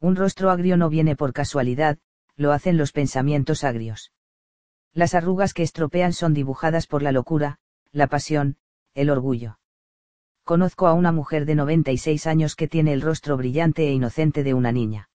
[0.00, 1.98] Un rostro agrio no viene por casualidad,
[2.36, 4.12] lo hacen los pensamientos agrios.
[4.92, 7.58] Las arrugas que estropean son dibujadas por la locura,
[7.92, 8.56] la pasión,
[8.94, 9.58] el orgullo.
[10.44, 14.54] Conozco a una mujer de 96 años que tiene el rostro brillante e inocente de
[14.54, 15.08] una niña.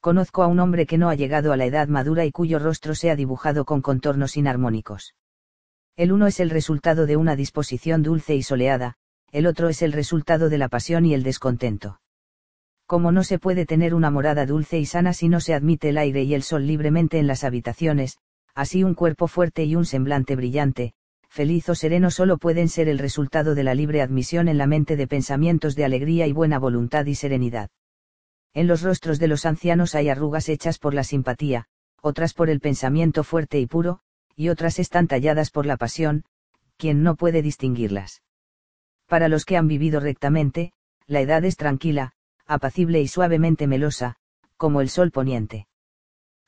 [0.00, 2.94] Conozco a un hombre que no ha llegado a la edad madura y cuyo rostro
[2.94, 5.14] se ha dibujado con contornos inarmónicos.
[5.96, 8.96] El uno es el resultado de una disposición dulce y soleada,
[9.32, 12.00] el otro es el resultado de la pasión y el descontento.
[12.86, 15.98] Como no se puede tener una morada dulce y sana si no se admite el
[15.98, 18.18] aire y el sol libremente en las habitaciones,
[18.54, 20.94] así un cuerpo fuerte y un semblante brillante,
[21.30, 24.96] feliz o sereno solo pueden ser el resultado de la libre admisión en la mente
[24.96, 27.70] de pensamientos de alegría y buena voluntad y serenidad.
[28.52, 31.66] En los rostros de los ancianos hay arrugas hechas por la simpatía,
[32.02, 34.00] otras por el pensamiento fuerte y puro,
[34.34, 36.24] y otras están talladas por la pasión,
[36.76, 38.22] quien no puede distinguirlas.
[39.06, 40.72] Para los que han vivido rectamente,
[41.06, 42.12] la edad es tranquila,
[42.46, 44.16] apacible y suavemente melosa,
[44.56, 45.68] como el sol poniente.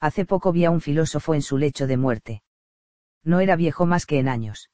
[0.01, 2.43] Hace poco vi a un filósofo en su lecho de muerte.
[3.25, 4.71] No era viejo más que en años.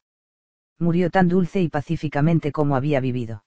[0.78, 3.44] Murió tan dulce y pacíficamente como había vivido.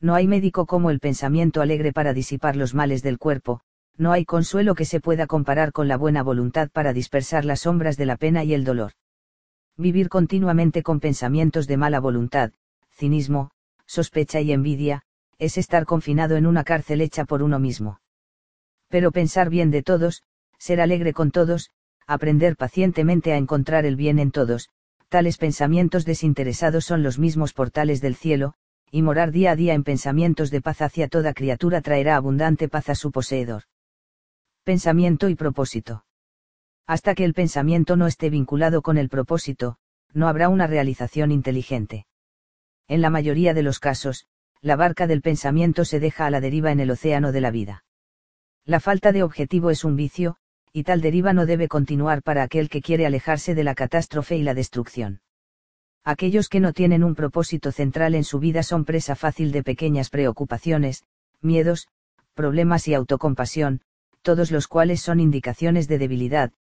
[0.00, 3.60] No hay médico como el pensamiento alegre para disipar los males del cuerpo,
[3.96, 7.96] no hay consuelo que se pueda comparar con la buena voluntad para dispersar las sombras
[7.96, 8.92] de la pena y el dolor.
[9.76, 12.52] Vivir continuamente con pensamientos de mala voluntad,
[12.90, 13.50] cinismo,
[13.86, 15.02] sospecha y envidia,
[15.38, 18.00] es estar confinado en una cárcel hecha por uno mismo.
[18.88, 20.22] Pero pensar bien de todos,
[20.58, 21.70] ser alegre con todos,
[22.06, 24.68] aprender pacientemente a encontrar el bien en todos,
[25.08, 28.54] tales pensamientos desinteresados son los mismos portales del cielo,
[28.90, 32.88] y morar día a día en pensamientos de paz hacia toda criatura traerá abundante paz
[32.90, 33.62] a su poseedor.
[34.64, 36.04] Pensamiento y propósito.
[36.86, 39.78] Hasta que el pensamiento no esté vinculado con el propósito,
[40.12, 42.06] no habrá una realización inteligente.
[42.86, 44.26] En la mayoría de los casos,
[44.60, 47.84] la barca del pensamiento se deja a la deriva en el océano de la vida.
[48.64, 50.36] La falta de objetivo es un vicio,
[50.72, 54.42] y tal deriva no debe continuar para aquel que quiere alejarse de la catástrofe y
[54.42, 55.20] la destrucción.
[56.04, 60.10] Aquellos que no tienen un propósito central en su vida son presa fácil de pequeñas
[60.10, 61.04] preocupaciones,
[61.40, 61.88] miedos,
[62.34, 63.82] problemas y autocompasión,
[64.22, 66.52] todos los cuales son indicaciones de debilidad,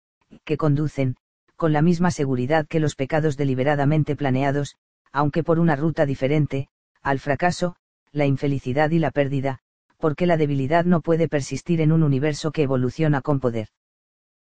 [0.43, 1.15] que conducen,
[1.56, 4.76] con la misma seguridad que los pecados deliberadamente planeados,
[5.12, 6.67] aunque por una ruta diferente,
[7.02, 7.76] al fracaso,
[8.12, 9.60] la infelicidad y la pérdida,
[9.97, 13.69] porque la debilidad no puede persistir en un universo que evoluciona con poder.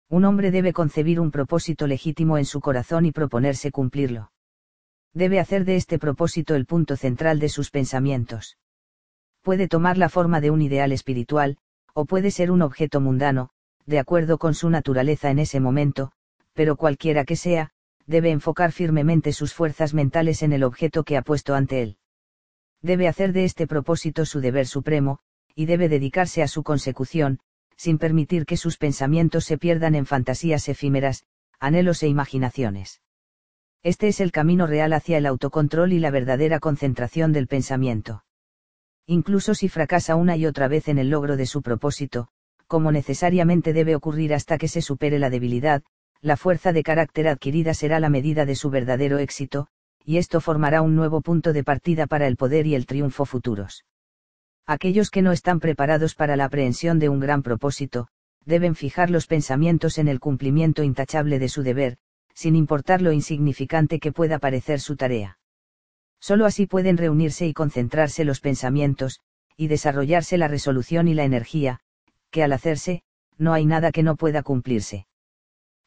[0.09, 4.31] Un hombre debe concebir un propósito legítimo en su corazón y proponerse cumplirlo.
[5.13, 8.57] Debe hacer de este propósito el punto central de sus pensamientos.
[9.41, 11.57] Puede tomar la forma de un ideal espiritual,
[11.93, 13.49] o puede ser un objeto mundano,
[13.85, 16.11] de acuerdo con su naturaleza en ese momento,
[16.53, 17.71] pero cualquiera que sea,
[18.05, 21.97] debe enfocar firmemente sus fuerzas mentales en el objeto que ha puesto ante él
[22.81, 25.19] debe hacer de este propósito su deber supremo,
[25.55, 27.39] y debe dedicarse a su consecución,
[27.77, 31.23] sin permitir que sus pensamientos se pierdan en fantasías efímeras,
[31.59, 33.01] anhelos e imaginaciones.
[33.83, 38.23] Este es el camino real hacia el autocontrol y la verdadera concentración del pensamiento.
[39.05, 42.27] Incluso si fracasa una y otra vez en el logro de su propósito,
[42.67, 45.83] como necesariamente debe ocurrir hasta que se supere la debilidad,
[46.19, 49.67] la fuerza de carácter adquirida será la medida de su verdadero éxito,
[50.03, 53.85] y esto formará un nuevo punto de partida para el poder y el triunfo futuros.
[54.67, 58.09] Aquellos que no están preparados para la aprehensión de un gran propósito,
[58.43, 61.97] deben fijar los pensamientos en el cumplimiento intachable de su deber,
[62.33, 65.39] sin importar lo insignificante que pueda parecer su tarea.
[66.19, 69.21] Solo así pueden reunirse y concentrarse los pensamientos,
[69.55, 71.79] y desarrollarse la resolución y la energía,
[72.29, 73.03] que al hacerse,
[73.37, 75.07] no hay nada que no pueda cumplirse.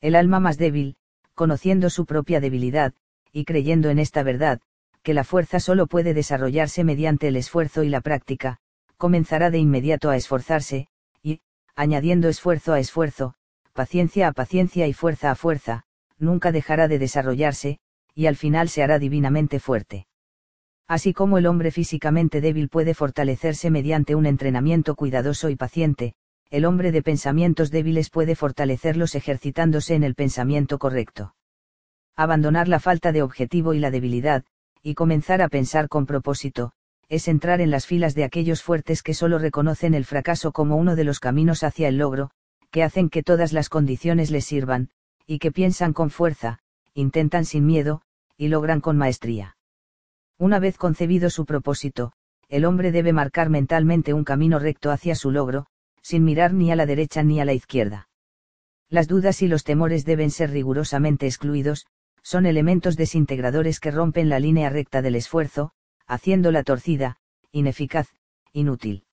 [0.01, 0.97] El alma más débil,
[1.35, 2.95] conociendo su propia debilidad,
[3.31, 4.61] y creyendo en esta verdad,
[5.03, 8.59] que la fuerza solo puede desarrollarse mediante el esfuerzo y la práctica,
[9.01, 10.87] comenzará de inmediato a esforzarse,
[11.23, 11.41] y,
[11.75, 13.35] añadiendo esfuerzo a esfuerzo,
[13.73, 15.83] paciencia a paciencia y fuerza a fuerza,
[16.19, 17.79] nunca dejará de desarrollarse,
[18.15, 20.07] y al final se hará divinamente fuerte.
[20.87, 26.15] Así como el hombre físicamente débil puede fortalecerse mediante un entrenamiento cuidadoso y paciente,
[26.51, 31.35] el hombre de pensamientos débiles puede fortalecerlos ejercitándose en el pensamiento correcto
[32.21, 34.45] abandonar la falta de objetivo y la debilidad,
[34.83, 36.73] y comenzar a pensar con propósito,
[37.11, 40.94] es entrar en las filas de aquellos fuertes que solo reconocen el fracaso como uno
[40.94, 42.31] de los caminos hacia el logro,
[42.70, 44.90] que hacen que todas las condiciones les sirvan,
[45.27, 46.61] y que piensan con fuerza,
[46.94, 48.03] intentan sin miedo,
[48.37, 49.57] y logran con maestría.
[50.38, 52.12] Una vez concebido su propósito,
[52.49, 55.66] el hombre debe marcar mentalmente un camino recto hacia su logro,
[56.03, 58.09] sin mirar ni a la derecha ni a la izquierda.
[58.88, 61.87] Las dudas y los temores deben ser rigurosamente excluidos,
[62.23, 65.73] son elementos desintegradores que rompen la línea recta del esfuerzo,
[66.11, 67.18] haciéndola torcida,
[67.53, 68.09] ineficaz,
[68.53, 69.05] inútil.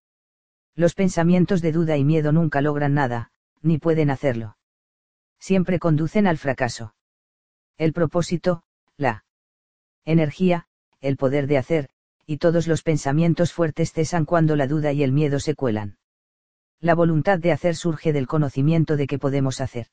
[0.75, 3.29] Los pensamientos de duda y miedo nunca logran nada,
[3.61, 4.57] ni pueden hacerlo.
[5.39, 6.95] Siempre conducen al fracaso.
[7.77, 8.63] El propósito,
[8.97, 9.25] la
[10.05, 10.65] energía,
[10.99, 11.89] el poder de hacer,
[12.25, 15.97] y todos los pensamientos fuertes cesan cuando la duda y el miedo se cuelan.
[16.79, 19.87] La voluntad de hacer surge del conocimiento de que podemos hacer.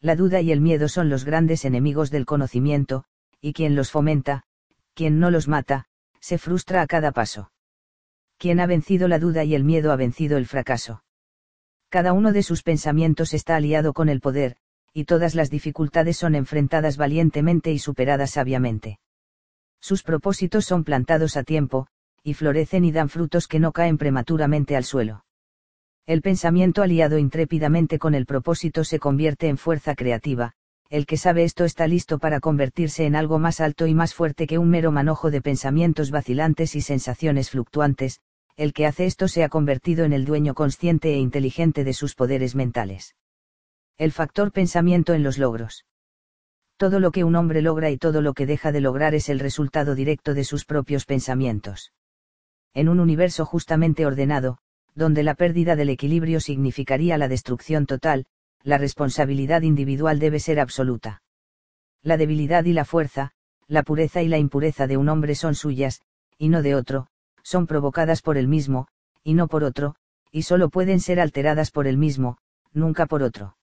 [0.00, 3.04] La duda y el miedo son los grandes enemigos del conocimiento,
[3.40, 4.42] y quien los fomenta,
[4.94, 5.86] quien no los mata,
[6.26, 7.52] se frustra a cada paso.
[8.36, 11.04] Quien ha vencido la duda y el miedo ha vencido el fracaso.
[11.88, 14.56] Cada uno de sus pensamientos está aliado con el poder,
[14.92, 18.98] y todas las dificultades son enfrentadas valientemente y superadas sabiamente.
[19.80, 21.86] Sus propósitos son plantados a tiempo,
[22.24, 25.24] y florecen y dan frutos que no caen prematuramente al suelo.
[26.06, 30.54] El pensamiento aliado intrépidamente con el propósito se convierte en fuerza creativa,
[30.88, 34.46] el que sabe esto está listo para convertirse en algo más alto y más fuerte
[34.46, 38.20] que un mero manojo de pensamientos vacilantes y sensaciones fluctuantes,
[38.56, 42.14] el que hace esto se ha convertido en el dueño consciente e inteligente de sus
[42.14, 43.16] poderes mentales.
[43.98, 45.84] El factor pensamiento en los logros.
[46.76, 49.40] Todo lo que un hombre logra y todo lo que deja de lograr es el
[49.40, 51.92] resultado directo de sus propios pensamientos.
[52.74, 54.58] En un universo justamente ordenado,
[54.94, 58.26] donde la pérdida del equilibrio significaría la destrucción total,
[58.66, 61.22] la responsabilidad individual debe ser absoluta.
[62.02, 63.30] La debilidad y la fuerza,
[63.68, 66.02] la pureza y la impureza de un hombre son suyas,
[66.36, 67.06] y no de otro,
[67.44, 68.88] son provocadas por el mismo,
[69.22, 69.94] y no por otro,
[70.32, 72.38] y solo pueden ser alteradas por el mismo,
[72.72, 73.56] nunca por otro.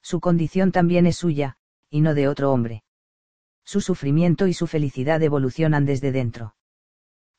[0.00, 1.56] Su condición también es suya,
[1.90, 2.84] y no de otro hombre.
[3.64, 6.54] Su sufrimiento y su felicidad evolucionan desde dentro.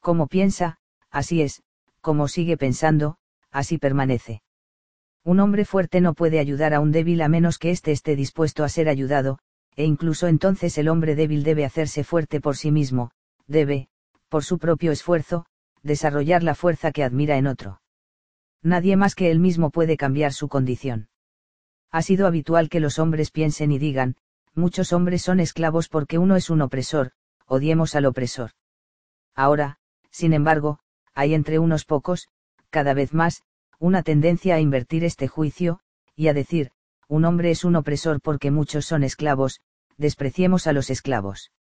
[0.02, 1.64] Como piensa, así es,
[2.02, 3.18] como sigue pensando,
[3.50, 4.42] así permanece.
[5.24, 8.64] Un hombre fuerte no puede ayudar a un débil a menos que éste esté dispuesto
[8.64, 9.40] a ser ayudado,
[9.76, 13.12] e incluso entonces el hombre débil debe hacerse fuerte por sí mismo,
[13.48, 13.88] debe,
[14.30, 15.46] por su propio esfuerzo,
[15.84, 17.82] desarrollar la fuerza que admira en otro.
[18.64, 21.10] Nadie más que él mismo puede cambiar su condición.
[21.92, 24.16] Ha sido habitual que los hombres piensen y digan,
[24.54, 27.12] muchos hombres son esclavos porque uno es un opresor,
[27.46, 28.52] odiemos al opresor.
[29.36, 29.78] Ahora,
[30.10, 30.80] sin embargo,
[31.14, 32.28] hay entre unos pocos,
[32.70, 33.44] cada vez más,
[33.82, 35.80] una tendencia a invertir este juicio,
[36.15, 36.70] y a decir,
[37.08, 39.60] un hombre es un opresor porque muchos son esclavos,
[39.98, 41.52] despreciemos a los esclavos.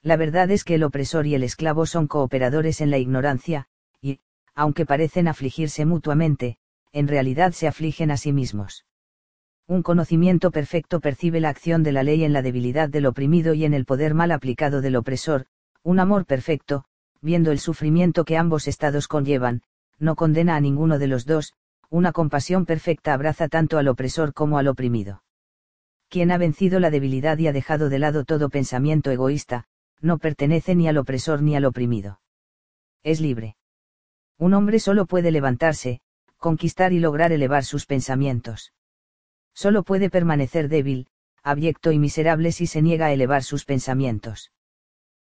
[0.00, 3.66] La verdad es que el opresor y el esclavo son cooperadores en la ignorancia,
[4.00, 4.20] y,
[4.54, 6.56] aunque parecen afligirse mutuamente,
[6.92, 8.86] en realidad se afligen a sí mismos.
[9.66, 13.64] Un conocimiento perfecto percibe la acción de la ley en la debilidad del oprimido y
[13.64, 15.46] en el poder mal aplicado del opresor,
[15.82, 16.84] un amor perfecto,
[17.20, 19.62] viendo el sufrimiento que ambos estados conllevan,
[20.00, 21.52] no condena a ninguno de los dos,
[21.90, 25.22] una compasión perfecta abraza tanto al opresor como al oprimido.
[26.08, 29.66] Quien ha vencido la debilidad y ha dejado de lado todo pensamiento egoísta,
[30.00, 32.20] no pertenece ni al opresor ni al oprimido.
[33.02, 33.56] Es libre.
[34.38, 36.00] Un hombre solo puede levantarse,
[36.38, 38.72] conquistar y lograr elevar sus pensamientos.
[39.52, 41.06] Solo puede permanecer débil,
[41.42, 44.52] abyecto y miserable si se niega a elevar sus pensamientos.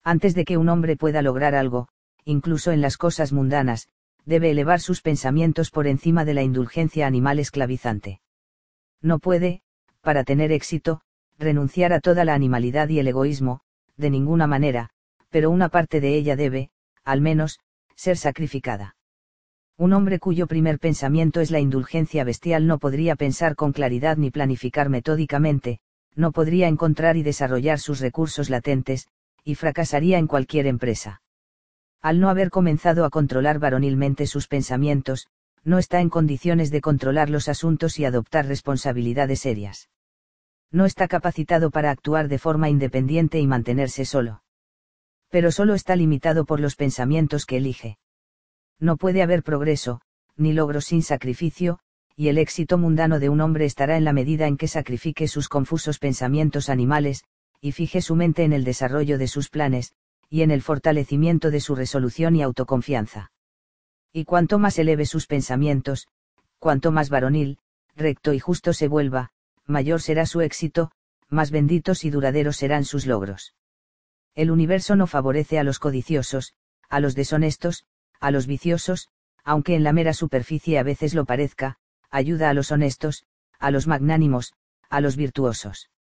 [0.03, 1.89] Antes de que un hombre pueda lograr algo,
[2.23, 3.89] incluso en las cosas mundanas,
[4.25, 8.21] debe elevar sus pensamientos por encima de la indulgencia animal esclavizante.
[9.01, 9.62] No puede,
[10.01, 11.01] para tener éxito,
[11.39, 13.62] renunciar a toda la animalidad y el egoísmo,
[13.97, 14.89] de ninguna manera,
[15.29, 16.69] pero una parte de ella debe,
[17.03, 17.60] al menos,
[17.95, 18.95] ser sacrificada.
[19.77, 24.29] Un hombre cuyo primer pensamiento es la indulgencia bestial no podría pensar con claridad ni
[24.29, 25.79] planificar metódicamente,
[26.15, 29.07] no podría encontrar y desarrollar sus recursos latentes,
[29.43, 31.20] y fracasaría en cualquier empresa.
[32.01, 35.27] Al no haber comenzado a controlar varonilmente sus pensamientos,
[35.63, 39.89] no está en condiciones de controlar los asuntos y adoptar responsabilidades serias.
[40.71, 44.41] No está capacitado para actuar de forma independiente y mantenerse solo.
[45.29, 47.99] Pero solo está limitado por los pensamientos que elige.
[48.79, 50.01] No puede haber progreso,
[50.35, 51.79] ni logro sin sacrificio,
[52.15, 55.47] y el éxito mundano de un hombre estará en la medida en que sacrifique sus
[55.49, 57.23] confusos pensamientos animales,
[57.61, 59.93] y fije su mente en el desarrollo de sus planes,
[60.32, 63.34] y en el fortalecimiento de su resolución y autoconfianza.
[64.13, 66.08] Y cuanto más eleve sus pensamientos,
[66.58, 67.58] cuanto más varonil,
[67.98, 69.32] recto y justo se vuelva,
[69.65, 70.91] mayor será su éxito,
[71.28, 73.56] más benditos y duraderos serán sus logros.
[74.34, 76.54] El universo no favorece a los codiciosos,
[76.88, 77.84] a los deshonestos,
[78.22, 79.10] a los viciosos,
[79.44, 81.75] aunque en la mera superficie a veces lo parezca,
[82.10, 83.25] ayuda a los honestos,
[83.60, 84.54] a los magnánimos,
[84.90, 85.90] a los virtuosos.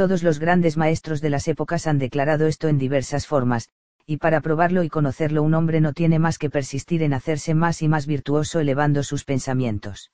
[0.00, 3.68] Todos los grandes maestros de las épocas han declarado esto en diversas formas,
[4.06, 7.82] y para probarlo y conocerlo un hombre no tiene más que persistir en hacerse más
[7.82, 10.10] y más virtuoso elevando sus pensamientos.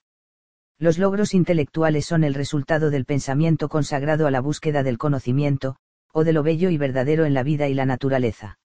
[0.77, 5.77] Los logros intelectuales son el resultado del pensamiento consagrado a la búsqueda del conocimiento,
[6.13, 8.59] o de lo bello y verdadero en la vida y la naturaleza.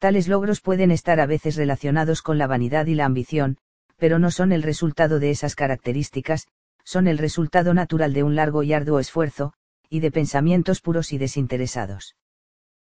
[0.00, 3.58] Tales logros pueden estar a veces relacionados con la vanidad y la ambición,
[3.96, 6.48] pero no son el resultado de esas características,
[6.82, 9.54] son el resultado natural de un largo y arduo esfuerzo,
[9.92, 12.16] y de pensamientos puros y desinteresados.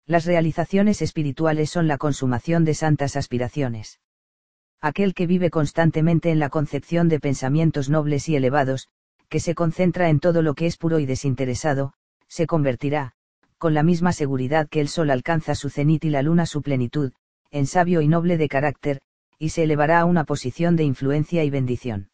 [0.06, 4.00] Las realizaciones espirituales son la consumación de santas aspiraciones.
[4.82, 8.88] Aquel que vive constantemente en la concepción de pensamientos nobles y elevados,
[9.30, 11.94] que se concentra en todo lo que es puro y desinteresado,
[12.28, 13.14] se convertirá,
[13.58, 17.14] con la misma seguridad que el sol alcanza su cenit y la luna su plenitud,
[17.50, 19.02] en sabio y noble de carácter,
[19.40, 22.12] y se elevará a una posición de influencia y bendición.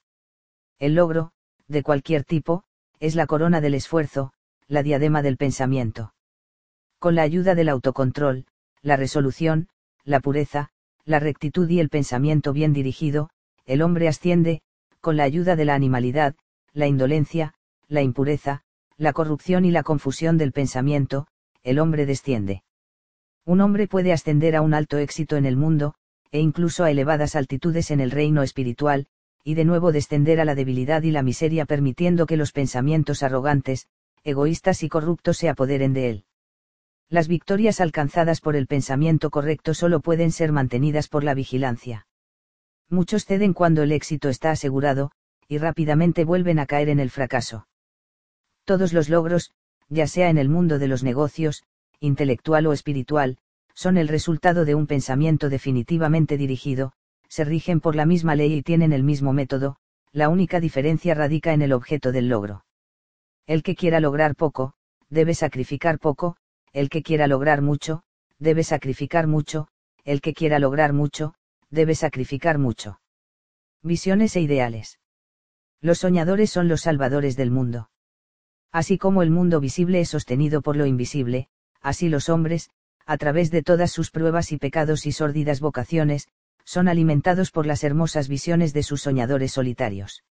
[0.80, 1.34] El logro,
[1.68, 2.64] de cualquier tipo,
[3.02, 4.32] es la corona del esfuerzo,
[4.68, 6.14] la diadema del pensamiento.
[7.00, 8.46] Con la ayuda del autocontrol,
[8.82, 9.70] la resolución,
[10.04, 10.70] la pureza,
[11.06, 13.30] la rectitud y el pensamiento bien dirigido,
[13.66, 14.62] el hombre asciende,
[15.00, 16.36] con la ayuda de la animalidad,
[16.74, 17.54] la indolencia,
[17.88, 18.64] la impureza,
[18.98, 21.28] la corrupción y la confusión del pensamiento,
[21.64, 22.64] el hombre desciende.
[23.46, 25.94] Un hombre puede ascender a un alto éxito en el mundo,
[26.32, 29.08] e incluso a elevadas altitudes en el reino espiritual,
[29.44, 33.88] y de nuevo descender a la debilidad y la miseria permitiendo que los pensamientos arrogantes,
[34.28, 36.26] egoístas y corruptos se apoderen de él.
[37.10, 42.08] Las victorias alcanzadas por el pensamiento correcto solo pueden ser mantenidas por la vigilancia.
[42.90, 45.12] Muchos ceden cuando el éxito está asegurado,
[45.48, 47.68] y rápidamente vuelven a caer en el fracaso.
[48.66, 49.52] Todos los logros,
[49.88, 51.64] ya sea en el mundo de los negocios,
[52.02, 53.38] intelectual o espiritual,
[53.74, 56.92] son el resultado de un pensamiento definitivamente dirigido,
[57.30, 59.78] se rigen por la misma ley y tienen el mismo método,
[60.12, 62.66] la única diferencia radica en el objeto del logro.
[63.48, 64.74] El que quiera lograr poco,
[65.10, 66.36] debe sacrificar poco,
[66.74, 68.04] el que quiera lograr mucho,
[68.40, 69.70] debe sacrificar mucho,
[70.04, 71.34] el que quiera lograr mucho,
[71.70, 73.00] debe sacrificar mucho.
[73.82, 75.00] Visiones e ideales.
[75.80, 77.90] Los soñadores son los salvadores del mundo.
[78.74, 81.48] Así como el mundo visible es sostenido por lo invisible,
[81.82, 82.70] así los hombres,
[83.06, 86.28] a través de todas sus pruebas y pecados y sórdidas vocaciones,
[86.66, 90.26] son alimentados por las hermosas visiones de sus soñadores solitarios.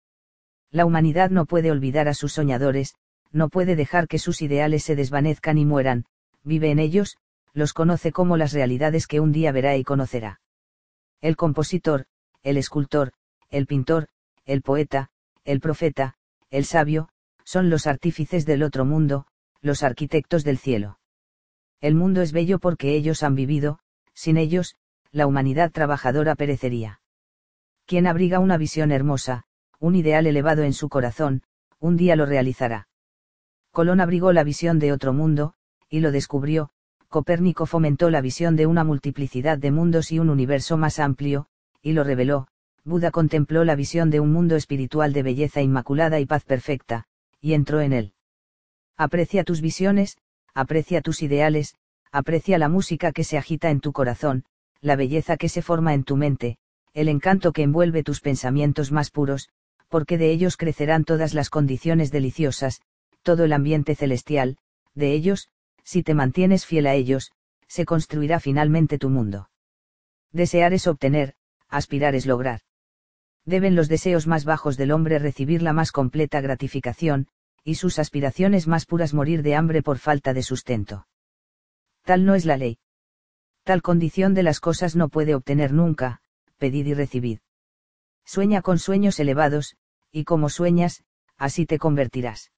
[0.72, 2.96] La humanidad no puede olvidar a sus soñadores,
[3.34, 6.06] no puede dejar que sus ideales se desvanezcan y mueran,
[6.44, 7.18] vive en ellos,
[7.54, 10.40] los conoce como las realidades que un día verá y conocerá.
[11.20, 12.06] El compositor,
[12.44, 13.12] el escultor,
[13.50, 14.08] el pintor,
[14.46, 15.10] el poeta,
[15.44, 16.16] el profeta,
[16.50, 17.10] el sabio,
[17.44, 19.26] son los artífices del otro mundo,
[19.62, 21.00] los arquitectos del cielo.
[21.82, 23.80] El mundo es bello porque ellos han vivido,
[24.14, 24.76] sin ellos,
[25.12, 27.02] la humanidad trabajadora perecería.
[27.86, 29.46] Quien abriga una visión hermosa,
[29.80, 31.44] un ideal elevado en su corazón,
[31.80, 32.88] un día lo realizará.
[33.74, 35.56] Colón abrigó la visión de otro mundo,
[35.90, 36.70] y lo descubrió,
[37.10, 41.48] Copérnico fomentó la visión de una multiplicidad de mundos y un universo más amplio,
[41.82, 42.48] y lo reveló,
[42.84, 47.06] Buda contempló la visión de un mundo espiritual de belleza inmaculada y paz perfecta,
[47.42, 48.14] y entró en él.
[48.96, 50.20] Aprecia tus visiones,
[50.54, 51.74] aprecia tus ideales,
[52.12, 54.46] aprecia la música que se agita en tu corazón,
[54.82, 56.58] la belleza que se forma en tu mente,
[56.94, 59.50] el encanto que envuelve tus pensamientos más puros,
[59.90, 62.84] porque de ellos crecerán todas las condiciones deliciosas,
[63.24, 64.58] todo el ambiente celestial,
[64.94, 65.50] de ellos,
[65.84, 67.32] si te mantienes fiel a ellos,
[67.68, 69.50] se construirá finalmente tu mundo.
[70.32, 71.36] Desear es obtener,
[71.70, 72.62] aspirar es lograr
[73.46, 77.28] deben los deseos más bajos del hombre recibir la más completa gratificación,
[77.64, 81.08] y sus aspiraciones más puras morir de hambre por falta de sustento.
[82.04, 82.80] Tal no es la ley.
[83.64, 86.22] Tal condición de las cosas no puede obtener nunca,
[86.58, 87.40] pedid y recibid.
[88.26, 89.76] Sueña con sueños elevados,
[90.12, 91.04] y como sueñas,
[91.38, 92.52] así te convertirás.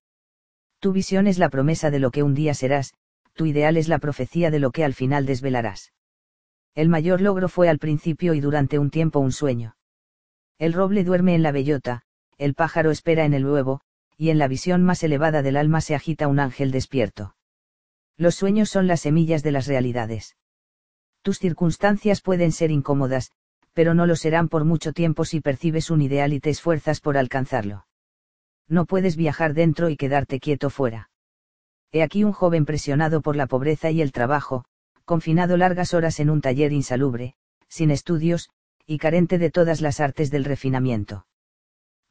[0.85, 2.93] Tu visión es la promesa de lo que un día serás,
[3.33, 5.93] tu ideal es la profecía de lo que al final desvelarás.
[6.75, 9.77] El mayor logro fue al principio y durante un tiempo un sueño.
[10.59, 12.03] El roble duerme en la bellota,
[12.37, 13.81] el pájaro espera en el huevo,
[14.15, 17.35] y en la visión más elevada del alma se agita un ángel despierto.
[18.15, 20.37] Los sueños son las semillas de las realidades.
[21.23, 23.31] Tus circunstancias pueden ser incómodas,
[23.73, 27.17] pero no lo serán por mucho tiempo si percibes un ideal y te esfuerzas por
[27.17, 27.87] alcanzarlo.
[28.67, 31.09] No puedes viajar dentro y quedarte quieto fuera.
[31.91, 34.65] He aquí un joven presionado por la pobreza y el trabajo,
[35.05, 37.35] confinado largas horas en un taller insalubre,
[37.67, 38.49] sin estudios,
[38.87, 41.25] y carente de todas las artes del refinamiento.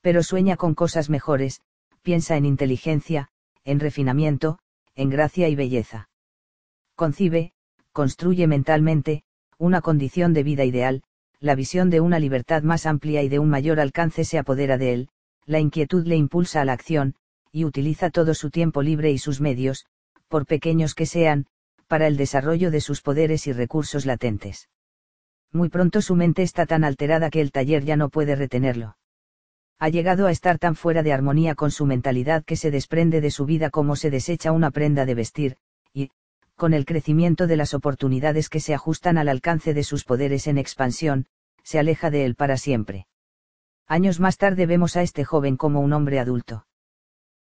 [0.01, 1.61] Pero sueña con cosas mejores,
[2.03, 3.29] piensa en inteligencia,
[3.65, 4.59] en refinamiento,
[4.95, 6.09] en gracia y belleza.
[6.95, 7.53] Concibe,
[7.93, 9.25] construye mentalmente,
[9.59, 11.03] una condición de vida ideal,
[11.41, 14.93] la visión de una libertad más amplia y de un mayor alcance se apodera de
[14.93, 15.09] él,
[15.47, 17.15] la inquietud le impulsa a la acción,
[17.53, 19.87] y utiliza todo su tiempo libre y sus medios,
[20.29, 21.47] por pequeños que sean,
[21.87, 24.69] para el desarrollo de sus poderes y recursos latentes
[25.55, 28.97] muy pronto su mente está tan alterada que el taller ya no puede retenerlo.
[29.79, 33.31] Ha llegado a estar tan fuera de armonía con su mentalidad que se desprende de
[33.31, 35.57] su vida como se desecha una prenda de vestir,
[35.93, 36.11] y,
[36.57, 40.59] con el crecimiento de las oportunidades que se ajustan al alcance de sus poderes en
[40.59, 41.27] expansión,
[41.63, 43.07] se aleja de él para siempre.
[43.87, 46.67] Años más tarde vemos a este joven como un hombre adulto.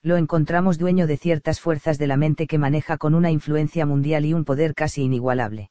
[0.03, 4.25] Lo encontramos dueño de ciertas fuerzas de la mente que maneja con una influencia mundial
[4.25, 5.71] y un poder casi inigualable.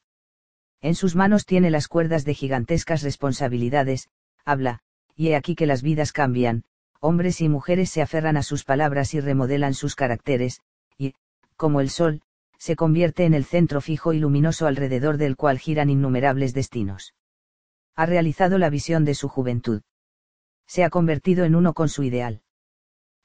[0.82, 4.10] En sus manos tiene las cuerdas de gigantescas responsabilidades,
[4.44, 4.80] habla,
[5.16, 6.66] y he aquí que las vidas cambian,
[7.00, 10.62] hombres y mujeres se aferran a sus palabras y remodelan sus caracteres,
[10.98, 11.16] y,
[11.56, 12.22] como el sol,
[12.58, 17.14] se convierte en el centro fijo y luminoso alrededor del cual giran innumerables destinos.
[17.96, 19.82] Ha realizado la visión de su juventud.
[20.68, 22.42] Se ha convertido en uno con su ideal.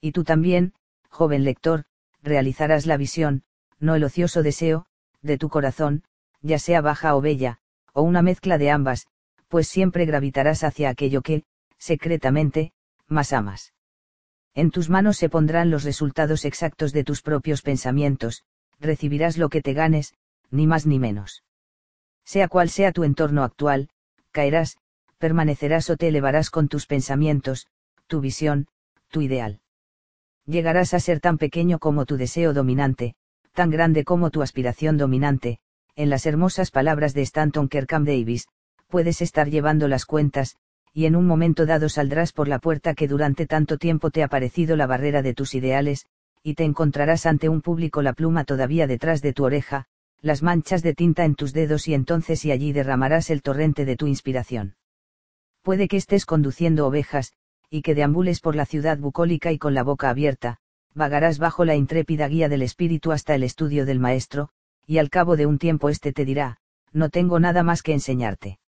[0.01, 0.75] Y tú también,
[1.09, 1.85] joven lector,
[2.23, 3.43] realizarás la visión,
[3.79, 4.87] no el ocioso deseo,
[5.23, 6.05] de tu corazón,
[6.41, 7.59] ya sea baja o bella,
[7.93, 9.07] o una mezcla de ambas,
[9.49, 11.45] pues siempre gravitarás hacia aquello que,
[11.79, 12.73] secretamente,
[13.07, 13.75] más amas.
[14.55, 18.45] En tus manos se pondrán los resultados exactos de tus propios pensamientos,
[18.81, 20.15] recibirás lo que te ganes,
[20.51, 21.43] ni más ni menos.
[22.25, 23.89] Sea cual sea tu entorno actual,
[24.31, 24.77] caerás,
[25.23, 27.69] permanecerás o te elevarás con tus pensamientos,
[28.09, 28.67] tu visión,
[29.09, 29.61] tu ideal.
[30.47, 33.15] Llegarás a ser tan pequeño como tu deseo dominante,
[33.53, 35.61] tan grande como tu aspiración dominante,
[35.95, 38.49] en las hermosas palabras de Stanton Kerkham Davis,
[38.89, 40.57] puedes estar llevando las cuentas,
[40.93, 44.29] y en un momento dado saldrás por la puerta que durante tanto tiempo te ha
[44.29, 46.05] parecido la barrera de tus ideales,
[46.43, 49.85] y te encontrarás ante un público la pluma todavía detrás de tu oreja,
[50.21, 53.95] las manchas de tinta en tus dedos y entonces y allí derramarás el torrente de
[53.95, 54.75] tu inspiración.
[55.63, 57.33] Puede que estés conduciendo ovejas,
[57.71, 60.59] y que deambules por la ciudad bucólica y con la boca abierta,
[60.95, 64.51] vagarás bajo la intrépida guía del espíritu hasta el estudio del maestro,
[64.87, 66.59] y al cabo de un tiempo éste te dirá,
[66.93, 68.59] no tengo nada más que enseñarte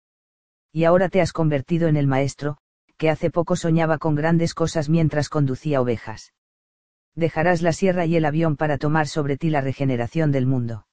[0.74, 2.58] y ahora te has convertido en el maestro,
[2.96, 6.34] que hace poco soñaba con grandes cosas mientras conducía ovejas.
[7.14, 10.88] Dejarás la sierra y el avión para tomar sobre ti la regeneración del mundo.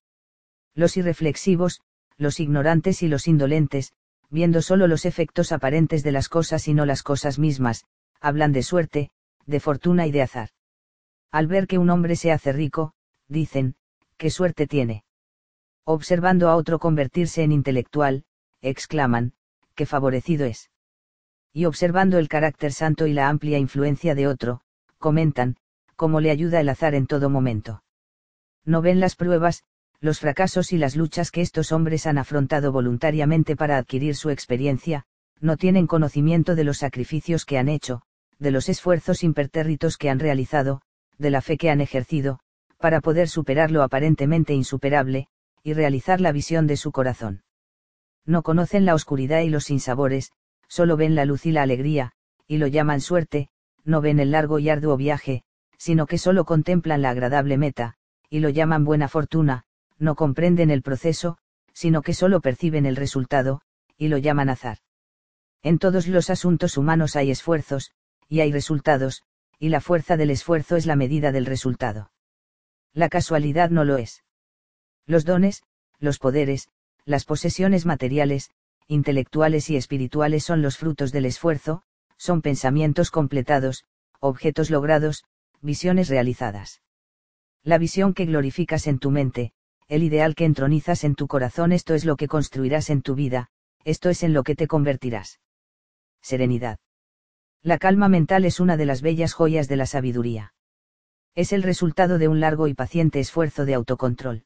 [0.76, 1.82] Los irreflexivos,
[2.16, 3.94] los ignorantes y los indolentes,
[4.32, 7.86] viendo solo los efectos aparentes de las cosas y no las cosas mismas,
[8.22, 9.12] hablan de suerte,
[9.46, 10.50] de fortuna y de azar.
[11.32, 12.94] Al ver que un hombre se hace rico,
[13.28, 13.76] dicen,
[14.18, 15.04] qué suerte tiene.
[15.84, 18.24] Observando a otro convertirse en intelectual,
[18.62, 19.34] exclaman,
[19.76, 20.70] que favorecido es.
[21.54, 24.62] Y observando el carácter santo y la amplia influencia de otro,
[24.98, 25.58] comentan,
[25.98, 27.84] cómo le ayuda el azar en todo momento.
[28.64, 29.64] No ven las pruebas,
[30.02, 35.06] los fracasos y las luchas que estos hombres han afrontado voluntariamente para adquirir su experiencia,
[35.40, 38.02] no tienen conocimiento de los sacrificios que han hecho,
[38.40, 40.82] de los esfuerzos impertérritos que han realizado,
[41.20, 42.40] de la fe que han ejercido,
[42.80, 45.28] para poder superar lo aparentemente insuperable,
[45.64, 47.44] y realizar la visión de su corazón.
[48.26, 50.32] No conocen la oscuridad y los sinsabores,
[50.68, 52.14] solo ven la luz y la alegría,
[52.48, 53.50] y lo llaman suerte,
[53.84, 55.44] no ven el largo y arduo viaje,
[55.78, 57.96] sino que solo contemplan la agradable meta,
[58.30, 59.66] y lo llaman buena fortuna,
[60.02, 61.38] no comprenden el proceso,
[61.74, 63.62] sino que solo perciben el resultado,
[63.98, 64.80] y lo llaman azar.
[65.62, 67.92] En todos los asuntos humanos hay esfuerzos,
[68.28, 69.24] y hay resultados,
[69.60, 72.12] y la fuerza del esfuerzo es la medida del resultado.
[72.94, 74.24] La casualidad no lo es.
[75.06, 75.62] Los dones,
[76.00, 76.68] los poderes,
[77.06, 78.50] las posesiones materiales,
[78.88, 81.84] intelectuales y espirituales son los frutos del esfuerzo,
[82.18, 83.86] son pensamientos completados,
[84.20, 85.26] objetos logrados,
[85.62, 86.82] visiones realizadas.
[87.64, 89.54] La visión que glorificas en tu mente,
[89.92, 93.50] el ideal que entronizas en tu corazón, esto es lo que construirás en tu vida,
[93.84, 95.42] esto es en lo que te convertirás.
[96.22, 96.80] Serenidad.
[97.62, 100.54] La calma mental es una de las bellas joyas de la sabiduría.
[101.36, 104.46] Es el resultado de un largo y paciente esfuerzo de autocontrol.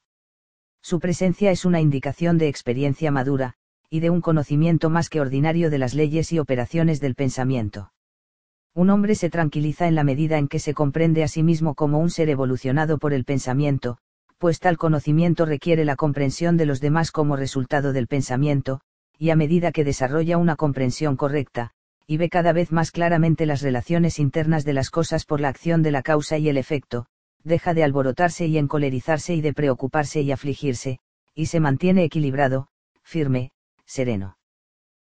[0.81, 3.53] Su presencia es una indicación de experiencia madura,
[3.87, 7.93] y de un conocimiento más que ordinario de las leyes y operaciones del pensamiento.
[8.73, 11.99] Un hombre se tranquiliza en la medida en que se comprende a sí mismo como
[11.99, 13.99] un ser evolucionado por el pensamiento,
[14.37, 18.81] pues tal conocimiento requiere la comprensión de los demás como resultado del pensamiento,
[19.17, 21.71] y a medida que desarrolla una comprensión correcta,
[22.07, 25.81] y ve cada vez más claramente las relaciones internas de las cosas por la acción
[25.81, 27.07] de la causa y el efecto,
[27.43, 30.99] deja de alborotarse y encolerizarse y de preocuparse y afligirse,
[31.33, 32.67] y se mantiene equilibrado,
[33.03, 33.51] firme,
[33.85, 34.37] sereno.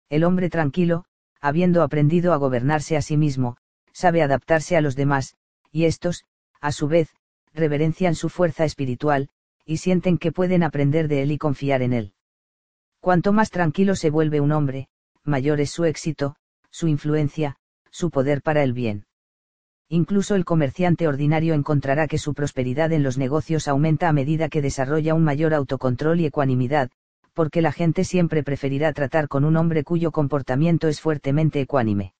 [0.09, 1.05] El hombre tranquilo,
[1.41, 3.57] habiendo aprendido a gobernarse a sí mismo,
[3.91, 5.35] sabe adaptarse a los demás,
[5.71, 6.25] y estos,
[6.61, 7.09] a su vez,
[7.55, 9.29] reverencian su fuerza espiritual,
[9.65, 12.13] y sienten que pueden aprender de él y confiar en él.
[12.99, 14.87] Cuanto más tranquilo se vuelve un hombre,
[15.23, 16.35] mayor es su éxito,
[16.69, 17.57] su influencia,
[17.89, 19.05] su poder para el bien.
[19.87, 24.61] Incluso el comerciante ordinario encontrará que su prosperidad en los negocios aumenta a medida que
[24.61, 26.89] desarrolla un mayor autocontrol y ecuanimidad,
[27.33, 32.13] porque la gente siempre preferirá tratar con un hombre cuyo comportamiento es fuertemente ecuánime.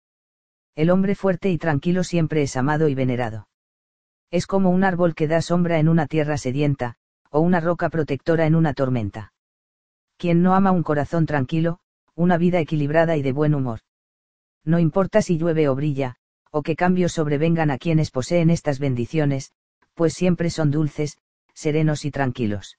[0.75, 3.47] El hombre fuerte y tranquilo siempre es amado y venerado.
[4.32, 6.95] Es como un árbol que da sombra en una tierra sedienta,
[7.30, 9.34] o una roca protectora en una tormenta.
[10.17, 11.80] Quien no ama un corazón tranquilo,
[12.15, 13.82] una vida equilibrada y de buen humor.
[14.63, 16.15] No importa si llueve o brilla,
[16.51, 19.51] o que cambios sobrevengan a quienes poseen estas bendiciones,
[19.93, 21.17] pues siempre son dulces,
[21.53, 22.78] serenos y tranquilos.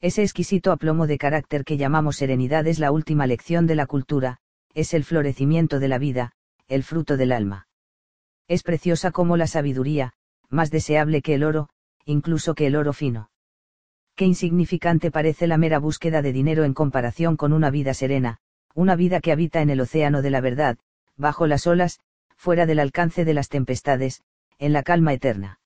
[0.00, 4.38] Ese exquisito aplomo de carácter que llamamos serenidad es la última lección de la cultura,
[4.74, 6.32] es el florecimiento de la vida,
[6.68, 7.68] el fruto del alma.
[8.48, 10.12] Es preciosa como la sabiduría,
[10.48, 11.68] más deseable que el oro,
[12.04, 13.30] incluso que el oro fino.
[14.14, 18.38] Qué insignificante parece la mera búsqueda de dinero en comparación con una vida serena,
[18.74, 20.78] una vida que habita en el océano de la verdad,
[21.16, 22.00] bajo las olas,
[22.36, 24.22] fuera del alcance de las tempestades,
[24.58, 25.60] en la calma eterna.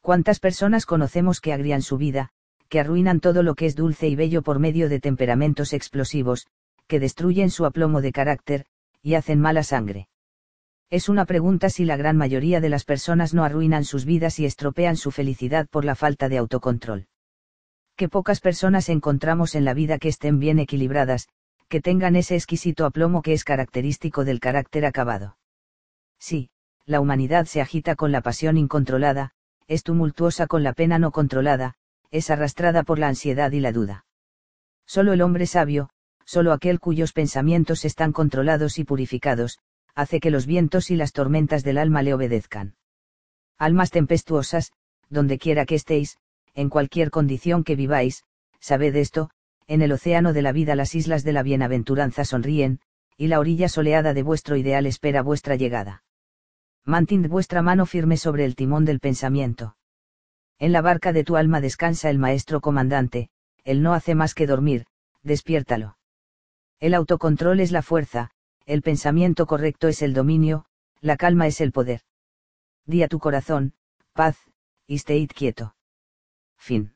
[0.00, 2.30] ¿Cuántas personas conocemos que agrían su vida,
[2.68, 6.46] que arruinan todo lo que es dulce y bello por medio de temperamentos explosivos,
[6.86, 8.66] que destruyen su aplomo de carácter,
[9.02, 10.08] y hacen mala sangre?
[10.94, 14.44] Es una pregunta si la gran mayoría de las personas no arruinan sus vidas y
[14.44, 17.08] estropean su felicidad por la falta de autocontrol.
[17.96, 21.26] Que pocas personas encontramos en la vida que estén bien equilibradas,
[21.66, 25.36] que tengan ese exquisito aplomo que es característico del carácter acabado.
[26.20, 26.50] Sí,
[26.86, 29.32] la humanidad se agita con la pasión incontrolada,
[29.66, 31.74] es tumultuosa con la pena no controlada,
[32.12, 34.06] es arrastrada por la ansiedad y la duda.
[34.86, 35.90] Solo el hombre sabio,
[36.24, 39.58] solo aquel cuyos pensamientos están controlados y purificados,
[39.94, 42.74] hace que los vientos y las tormentas del alma le obedezcan.
[43.58, 44.72] Almas tempestuosas,
[45.08, 46.18] donde quiera que estéis,
[46.54, 48.24] en cualquier condición que viváis,
[48.60, 49.30] sabed esto,
[49.66, 52.80] en el océano de la vida las islas de la bienaventuranza sonríen,
[53.16, 56.02] y la orilla soleada de vuestro ideal espera vuestra llegada.
[56.84, 59.76] Mantid vuestra mano firme sobre el timón del pensamiento.
[60.58, 63.30] En la barca de tu alma descansa el maestro comandante,
[63.64, 64.86] él no hace más que dormir,
[65.22, 65.96] despiértalo.
[66.80, 68.30] El autocontrol es la fuerza,
[68.66, 70.66] el pensamiento correcto es el dominio,
[71.00, 72.00] la calma es el poder.
[72.86, 73.74] Di a tu corazón,
[74.12, 74.36] paz,
[74.86, 75.74] y stay quieto.
[76.56, 76.93] Fin.